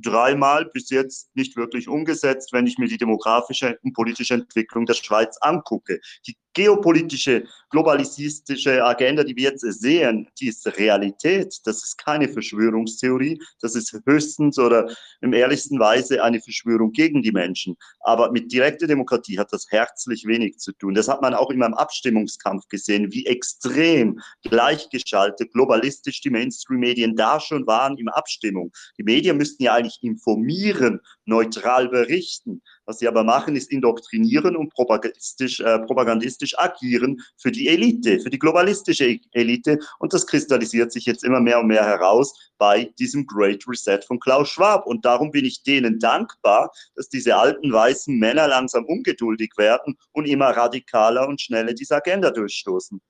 [0.03, 4.93] dreimal bis jetzt nicht wirklich umgesetzt, wenn ich mir die demografische und politische Entwicklung der
[4.93, 5.99] Schweiz angucke.
[6.27, 11.55] Die geopolitische, globalistische Agenda, die wir jetzt sehen, die ist Realität.
[11.65, 13.41] Das ist keine Verschwörungstheorie.
[13.59, 17.75] Das ist höchstens oder im ehrlichsten Weise eine Verschwörung gegen die Menschen.
[18.01, 20.93] Aber mit direkter Demokratie hat das herzlich wenig zu tun.
[20.93, 27.39] Das hat man auch in meinem Abstimmungskampf gesehen, wie extrem gleichgeschaltet, globalistisch die Mainstream-Medien da
[27.39, 28.71] schon waren im Abstimmung.
[28.97, 32.61] Die Medien müssten ja eigentlich informieren, neutral berichten.
[32.85, 38.29] Was sie aber machen, ist indoktrinieren und propagandistisch, äh, propagandistisch agieren für die Elite, für
[38.29, 39.79] die globalistische Elite.
[39.99, 44.19] Und das kristallisiert sich jetzt immer mehr und mehr heraus bei diesem Great Reset von
[44.19, 44.85] Klaus Schwab.
[44.87, 50.25] Und darum bin ich denen dankbar, dass diese alten weißen Männer langsam ungeduldig werden und
[50.25, 53.01] immer radikaler und schneller diese Agenda durchstoßen.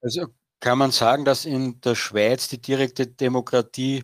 [0.00, 0.26] Also
[0.60, 4.02] kann man sagen, dass in der Schweiz die direkte Demokratie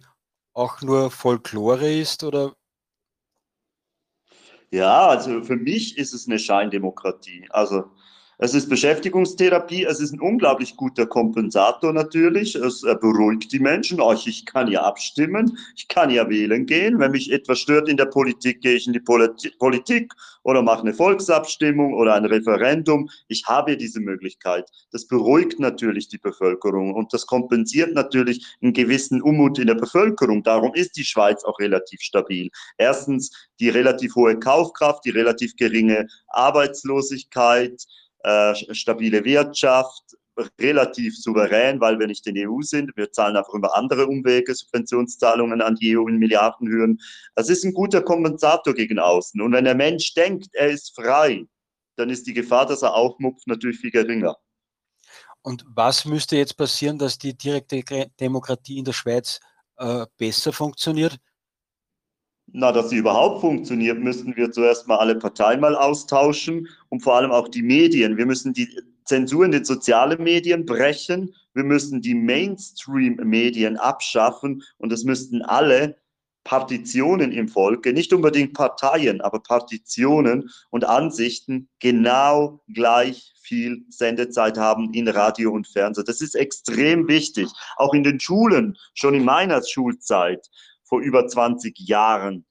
[0.54, 2.54] auch nur Folklore ist oder
[4.72, 7.48] ja, also für mich ist es eine Scheindemokratie.
[7.50, 7.90] Also
[8.42, 12.54] es ist Beschäftigungstherapie, es ist ein unglaublich guter Kompensator natürlich.
[12.54, 14.00] Es beruhigt die Menschen.
[14.24, 16.98] Ich kann ja abstimmen, ich kann ja wählen gehen.
[16.98, 20.94] Wenn mich etwas stört in der Politik, gehe ich in die Politik oder mache eine
[20.94, 23.10] Volksabstimmung oder ein Referendum.
[23.28, 24.70] Ich habe diese Möglichkeit.
[24.90, 30.42] Das beruhigt natürlich die Bevölkerung und das kompensiert natürlich einen gewissen Unmut in der Bevölkerung.
[30.42, 32.48] Darum ist die Schweiz auch relativ stabil.
[32.78, 33.30] Erstens
[33.60, 37.84] die relativ hohe Kaufkraft, die relativ geringe Arbeitslosigkeit,
[38.22, 40.16] äh, stabile Wirtschaft,
[40.58, 42.96] relativ souverän, weil wir nicht in der EU sind.
[42.96, 46.98] Wir zahlen auch über andere Umwege Subventionszahlungen an die EU in Milliardenhöhen.
[47.34, 49.40] Das ist ein guter Kompensator gegen außen.
[49.40, 51.44] Und wenn der Mensch denkt, er ist frei,
[51.96, 54.36] dann ist die Gefahr, dass er aufmupft, natürlich viel geringer.
[55.42, 59.40] Und was müsste jetzt passieren, dass die direkte Demokratie in der Schweiz
[59.76, 61.18] äh, besser funktioniert?
[62.52, 67.14] Na, dass sie überhaupt funktioniert, müssten wir zuerst mal alle Parteien mal austauschen und vor
[67.14, 68.16] allem auch die Medien.
[68.16, 68.68] Wir müssen die
[69.04, 71.34] Zensur in den sozialen Medien brechen.
[71.54, 75.96] Wir müssen die Mainstream-Medien abschaffen und es müssten alle
[76.44, 84.92] Partitionen im Volke, nicht unbedingt Parteien, aber Partitionen und Ansichten genau gleich viel Sendezeit haben
[84.94, 86.04] in Radio und Fernsehen.
[86.06, 87.48] Das ist extrem wichtig.
[87.76, 90.48] Auch in den Schulen, schon in meiner Schulzeit
[90.90, 92.44] vor über 20 Jahren,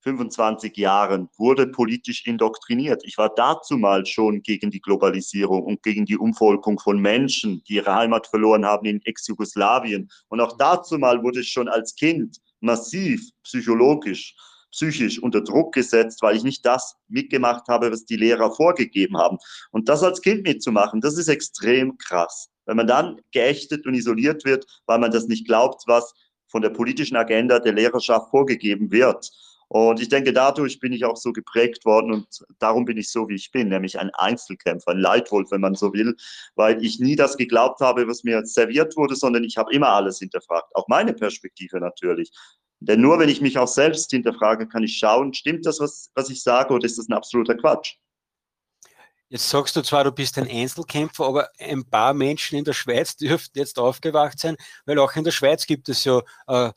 [0.00, 3.02] 25 Jahren, wurde politisch indoktriniert.
[3.04, 7.74] Ich war dazu mal schon gegen die Globalisierung und gegen die Umvolkung von Menschen, die
[7.74, 10.10] ihre Heimat verloren haben in Ex-Jugoslawien.
[10.28, 14.34] Und auch dazu mal wurde ich schon als Kind massiv psychologisch
[14.74, 19.38] psychisch unter Druck gesetzt, weil ich nicht das mitgemacht habe, was die Lehrer vorgegeben haben.
[19.70, 22.48] Und das als Kind mitzumachen, das ist extrem krass.
[22.66, 26.12] Wenn man dann geächtet und isoliert wird, weil man das nicht glaubt, was
[26.54, 29.28] von der politischen Agenda der Lehrerschaft vorgegeben wird.
[29.66, 32.28] Und ich denke, dadurch bin ich auch so geprägt worden und
[32.60, 35.92] darum bin ich so, wie ich bin, nämlich ein Einzelkämpfer, ein Leitwolf, wenn man so
[35.92, 36.14] will,
[36.54, 40.20] weil ich nie das geglaubt habe, was mir serviert wurde, sondern ich habe immer alles
[40.20, 42.30] hinterfragt, auch meine Perspektive natürlich.
[42.78, 46.30] Denn nur wenn ich mich auch selbst hinterfrage, kann ich schauen, stimmt das, was, was
[46.30, 47.96] ich sage, oder ist das ein absoluter Quatsch?
[49.28, 53.16] Jetzt sagst du zwar, du bist ein Einzelkämpfer, aber ein paar Menschen in der Schweiz
[53.18, 54.56] dürften jetzt aufgewacht sein,
[54.86, 56.70] weil auch in der Schweiz gibt es ja äh,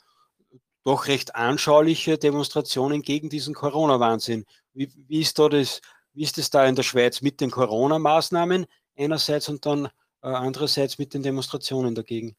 [0.84, 4.46] doch recht anschauliche Demonstrationen gegen diesen Corona-Wahnsinn.
[4.74, 5.82] Wie, wie, ist da das,
[6.14, 8.66] wie ist es da in der Schweiz mit den Corona-Maßnahmen
[8.98, 9.88] einerseits und dann
[10.22, 12.38] äh, andererseits mit den Demonstrationen dagegen?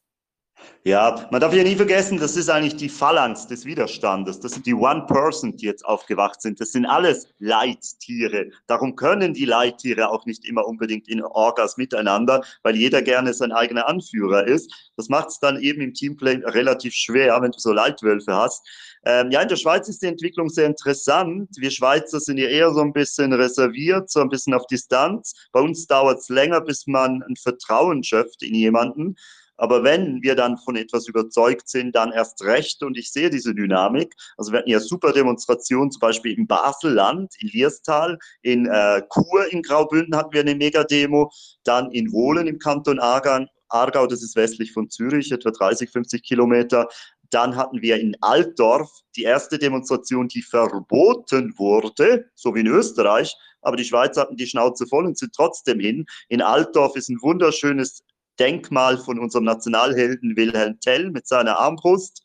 [0.84, 4.40] Ja, man darf ja nie vergessen, das ist eigentlich die Phalanx des Widerstandes.
[4.40, 6.60] Das sind die One-Person, die jetzt aufgewacht sind.
[6.60, 8.50] Das sind alles Leittiere.
[8.68, 13.52] Darum können die Leittiere auch nicht immer unbedingt in Orgas miteinander, weil jeder gerne sein
[13.52, 14.72] eigener Anführer ist.
[14.96, 18.66] Das macht es dann eben im Teamplay relativ schwer, wenn du so Leitwölfe hast.
[19.04, 21.50] Ähm, ja, in der Schweiz ist die Entwicklung sehr interessant.
[21.56, 25.34] Wir Schweizer sind ja eher so ein bisschen reserviert, so ein bisschen auf Distanz.
[25.52, 29.16] Bei uns dauert es länger, bis man ein Vertrauen schöpft in jemanden.
[29.58, 32.82] Aber wenn wir dann von etwas überzeugt sind, dann erst recht.
[32.82, 34.14] Und ich sehe diese Dynamik.
[34.36, 39.52] Also wir hatten ja super Demonstrationen, zum Beispiel im Baselland, in Lierstal, in äh, Chur
[39.52, 41.30] in Graubünden hatten wir eine Megademo,
[41.64, 46.22] dann in Wohlen im Kanton Aargau, Aargau, das ist westlich von Zürich, etwa 30, 50
[46.22, 46.88] Kilometer.
[47.30, 53.36] Dann hatten wir in Altdorf die erste Demonstration, die verboten wurde, so wie in Österreich.
[53.60, 56.06] Aber die Schweizer hatten die Schnauze voll und sind trotzdem hin.
[56.28, 58.02] In Altdorf ist ein wunderschönes
[58.38, 62.22] Denkmal von unserem Nationalhelden Wilhelm Tell mit seiner Armbrust.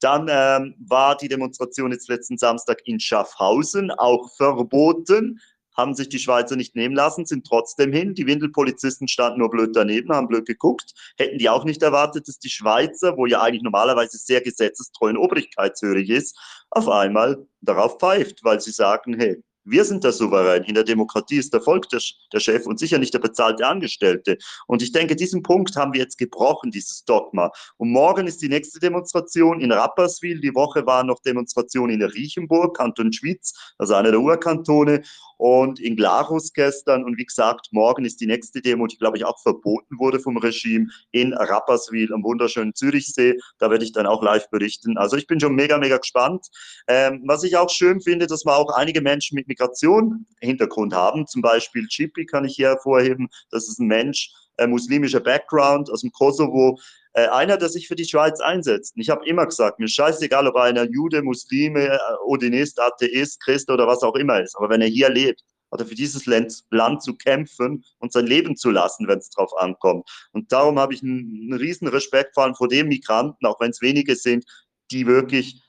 [0.00, 5.40] Dann ähm, war die Demonstration jetzt letzten Samstag in Schaffhausen auch verboten.
[5.76, 8.14] Haben sich die Schweizer nicht nehmen lassen, sind trotzdem hin.
[8.14, 10.92] Die Windelpolizisten standen nur blöd daneben, haben blöd geguckt.
[11.16, 15.16] Hätten die auch nicht erwartet, dass die Schweizer, wo ja eigentlich normalerweise sehr gesetzestreu und
[15.16, 16.36] obrigkeitshörig ist,
[16.70, 20.64] auf einmal darauf pfeift, weil sie sagen, hey, wir sind der Souverän.
[20.64, 22.00] In der Demokratie ist der Volk der,
[22.32, 24.38] der, Chef und sicher nicht der bezahlte Angestellte.
[24.66, 27.50] Und ich denke, diesen Punkt haben wir jetzt gebrochen, dieses Dogma.
[27.76, 30.40] Und morgen ist die nächste Demonstration in Rapperswil.
[30.40, 35.02] Die Woche war noch Demonstration in Riechenburg, Kanton Schwyz, also einer der Urkantone
[35.42, 37.04] und in Glarus gestern.
[37.04, 40.36] Und wie gesagt, morgen ist die nächste Demo, die, glaube ich, auch verboten wurde vom
[40.36, 43.36] Regime in Rapperswil am wunderschönen Zürichsee.
[43.58, 44.96] Da werde ich dann auch live berichten.
[44.96, 46.46] Also ich bin schon mega, mega gespannt.
[46.86, 51.26] Ähm, was ich auch schön finde, dass wir auch einige Menschen mit Migration Hintergrund haben.
[51.26, 53.28] Zum Beispiel Chippy kann ich hier hervorheben.
[53.50, 56.78] Das ist ein Mensch, äh, muslimischer Background aus dem Kosovo,
[57.14, 58.94] äh, einer, der sich für die Schweiz einsetzt.
[58.96, 63.86] Ich habe immer gesagt, mir scheißegal, ob einer Jude, Muslime, äh, Odinist, Atheist, Christ oder
[63.86, 64.56] was auch immer ist.
[64.56, 68.56] Aber wenn er hier lebt, hat er für dieses Land, zu kämpfen und sein Leben
[68.56, 70.08] zu lassen, wenn es drauf ankommt.
[70.32, 73.70] Und darum habe ich einen, einen riesen Respekt vor allem vor den Migranten, auch wenn
[73.70, 74.44] es wenige sind,
[74.90, 75.62] die wirklich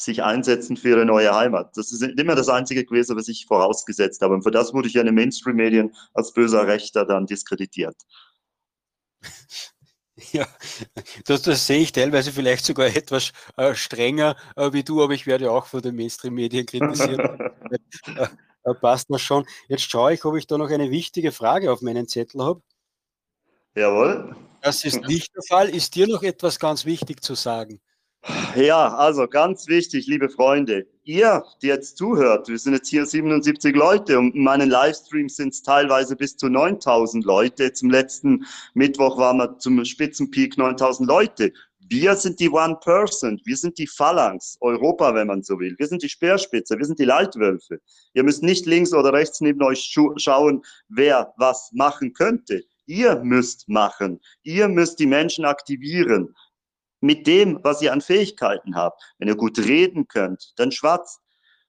[0.00, 1.76] sich einsetzen für ihre neue Heimat.
[1.76, 4.34] Das ist immer das Einzige gewesen, was ich vorausgesetzt habe.
[4.34, 7.96] Und für das wurde ich ja in den Mainstream-Medien als böser Rechter dann diskreditiert.
[10.32, 10.46] Ja,
[11.24, 15.26] das, das sehe ich teilweise vielleicht sogar etwas äh, strenger äh, wie du, aber ich
[15.26, 17.18] werde auch von den Mainstream-Medien kritisiert.
[18.16, 18.28] äh,
[18.64, 19.46] äh, passt das schon.
[19.68, 22.62] Jetzt schaue ich, ob ich da noch eine wichtige Frage auf meinen Zettel habe.
[23.74, 24.36] Jawohl.
[24.60, 25.70] Das ist nicht der Fall.
[25.70, 27.80] Ist dir noch etwas ganz wichtig zu sagen?
[28.54, 33.74] Ja, also ganz wichtig, liebe Freunde, ihr, die jetzt zuhört, wir sind jetzt hier 77
[33.74, 37.72] Leute und in meinen Livestreams sind es teilweise bis zu 9000 Leute.
[37.72, 38.44] Zum letzten
[38.74, 41.52] Mittwoch waren wir zum Spitzenpeak 9000 Leute.
[41.78, 45.74] Wir sind die One Person, wir sind die Phalanx, Europa, wenn man so will.
[45.78, 47.80] Wir sind die Speerspitze, wir sind die Leitwölfe.
[48.12, 52.62] Ihr müsst nicht links oder rechts neben euch schauen, wer was machen könnte.
[52.86, 54.20] Ihr müsst machen.
[54.42, 56.34] Ihr müsst die Menschen aktivieren
[57.00, 59.02] mit dem, was ihr an Fähigkeiten habt.
[59.18, 61.20] Wenn ihr gut reden könnt, dann schwatzt.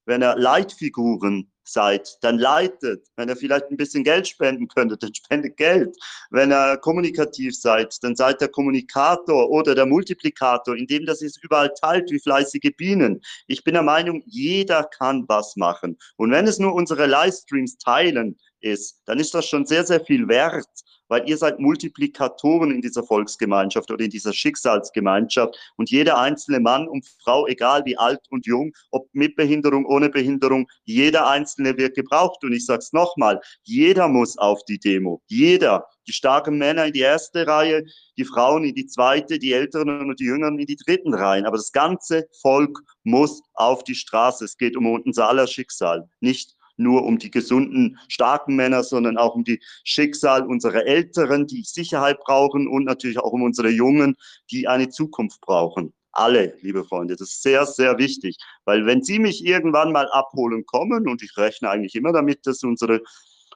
[0.05, 3.07] Wenn ihr Leitfiguren seid, dann leitet.
[3.15, 5.95] Wenn ihr vielleicht ein bisschen Geld spenden könntet, dann spendet Geld.
[6.29, 11.71] Wenn ihr kommunikativ seid, dann seid der Kommunikator oder der Multiplikator, indem das es überall
[11.79, 13.21] teilt wie fleißige Bienen.
[13.47, 15.97] Ich bin der Meinung, jeder kann was machen.
[16.17, 20.27] Und wenn es nur unsere Livestreams teilen ist, dann ist das schon sehr, sehr viel
[20.27, 20.67] wert
[21.11, 26.87] weil ihr seid Multiplikatoren in dieser Volksgemeinschaft oder in dieser Schicksalsgemeinschaft und jeder einzelne Mann
[26.87, 31.95] und Frau, egal wie alt und jung, ob mit Behinderung, ohne Behinderung, jeder einzelne wird
[31.95, 32.41] gebraucht.
[32.45, 35.85] Und ich sage es nochmal, jeder muss auf die Demo, jeder.
[36.07, 37.83] Die starken Männer in die erste Reihe,
[38.17, 41.45] die Frauen in die zweite, die Älteren und die Jüngeren in die dritten Reihen.
[41.45, 44.45] Aber das ganze Volk muss auf die Straße.
[44.45, 49.35] Es geht um unser aller Schicksal, nicht nur um die gesunden, starken Männer, sondern auch
[49.35, 54.15] um die Schicksal unserer Älteren, die Sicherheit brauchen und natürlich auch um unsere Jungen,
[54.51, 55.93] die eine Zukunft brauchen.
[56.13, 60.65] Alle, liebe Freunde, das ist sehr, sehr wichtig, weil wenn Sie mich irgendwann mal abholen
[60.65, 63.01] kommen, und ich rechne eigentlich immer damit, dass unsere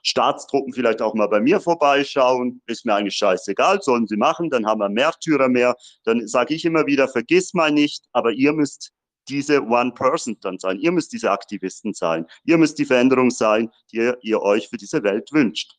[0.06, 4.64] Staatstruppen vielleicht auch mal bei mir vorbeischauen, ist mir eigentlich scheißegal, sollen sie machen, dann
[4.64, 5.74] haben wir Märtyrer mehr.
[6.04, 8.92] Dann sage ich immer wieder, vergiss mal nicht, aber ihr müsst
[9.28, 10.78] diese One-Person dann sein.
[10.78, 12.26] Ihr müsst diese Aktivisten sein.
[12.44, 15.78] Ihr müsst die Veränderung sein, die ihr, ihr euch für diese Welt wünscht.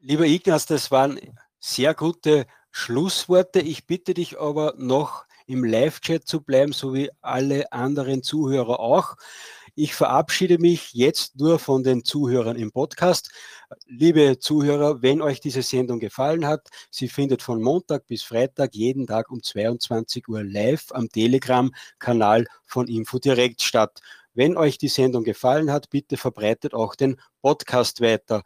[0.00, 1.20] Lieber Ignaz, das waren
[1.60, 3.60] sehr gute Schlussworte.
[3.60, 9.16] Ich bitte dich aber noch im Live-Chat zu bleiben, so wie alle anderen Zuhörer auch.
[9.74, 13.30] Ich verabschiede mich jetzt nur von den Zuhörern im Podcast.
[13.86, 19.06] Liebe Zuhörer, wenn euch diese Sendung gefallen hat, sie findet von Montag bis Freitag jeden
[19.06, 24.02] Tag um 22 Uhr live am Telegram-Kanal von InfoDirect statt.
[24.34, 28.42] Wenn euch die Sendung gefallen hat, bitte verbreitet auch den Podcast weiter.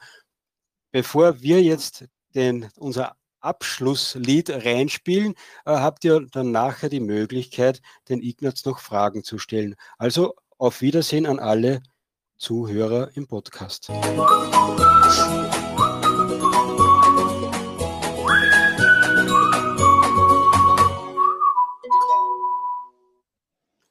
[0.92, 2.04] Bevor wir jetzt
[2.36, 9.24] den, unser Abschlusslied reinspielen, äh, habt ihr dann nachher die Möglichkeit, den Ignaz noch Fragen
[9.24, 9.74] zu stellen.
[9.98, 11.82] Also auf Wiedersehen an alle
[12.38, 13.90] Zuhörer im Podcast.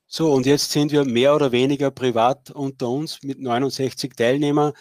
[0.07, 4.72] So, und jetzt sind wir mehr oder weniger privat unter uns mit 69 Teilnehmern.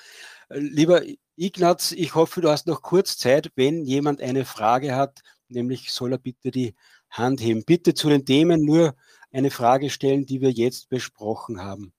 [0.49, 1.03] Lieber
[1.37, 6.13] Ignaz, ich hoffe, du hast noch kurz Zeit, wenn jemand eine Frage hat, nämlich soll
[6.13, 6.77] er bitte die
[7.11, 7.65] Hand heben.
[7.65, 8.95] Bitte zu den Themen nur
[9.35, 11.93] eine Frage stellen, die wir jetzt besprochen haben.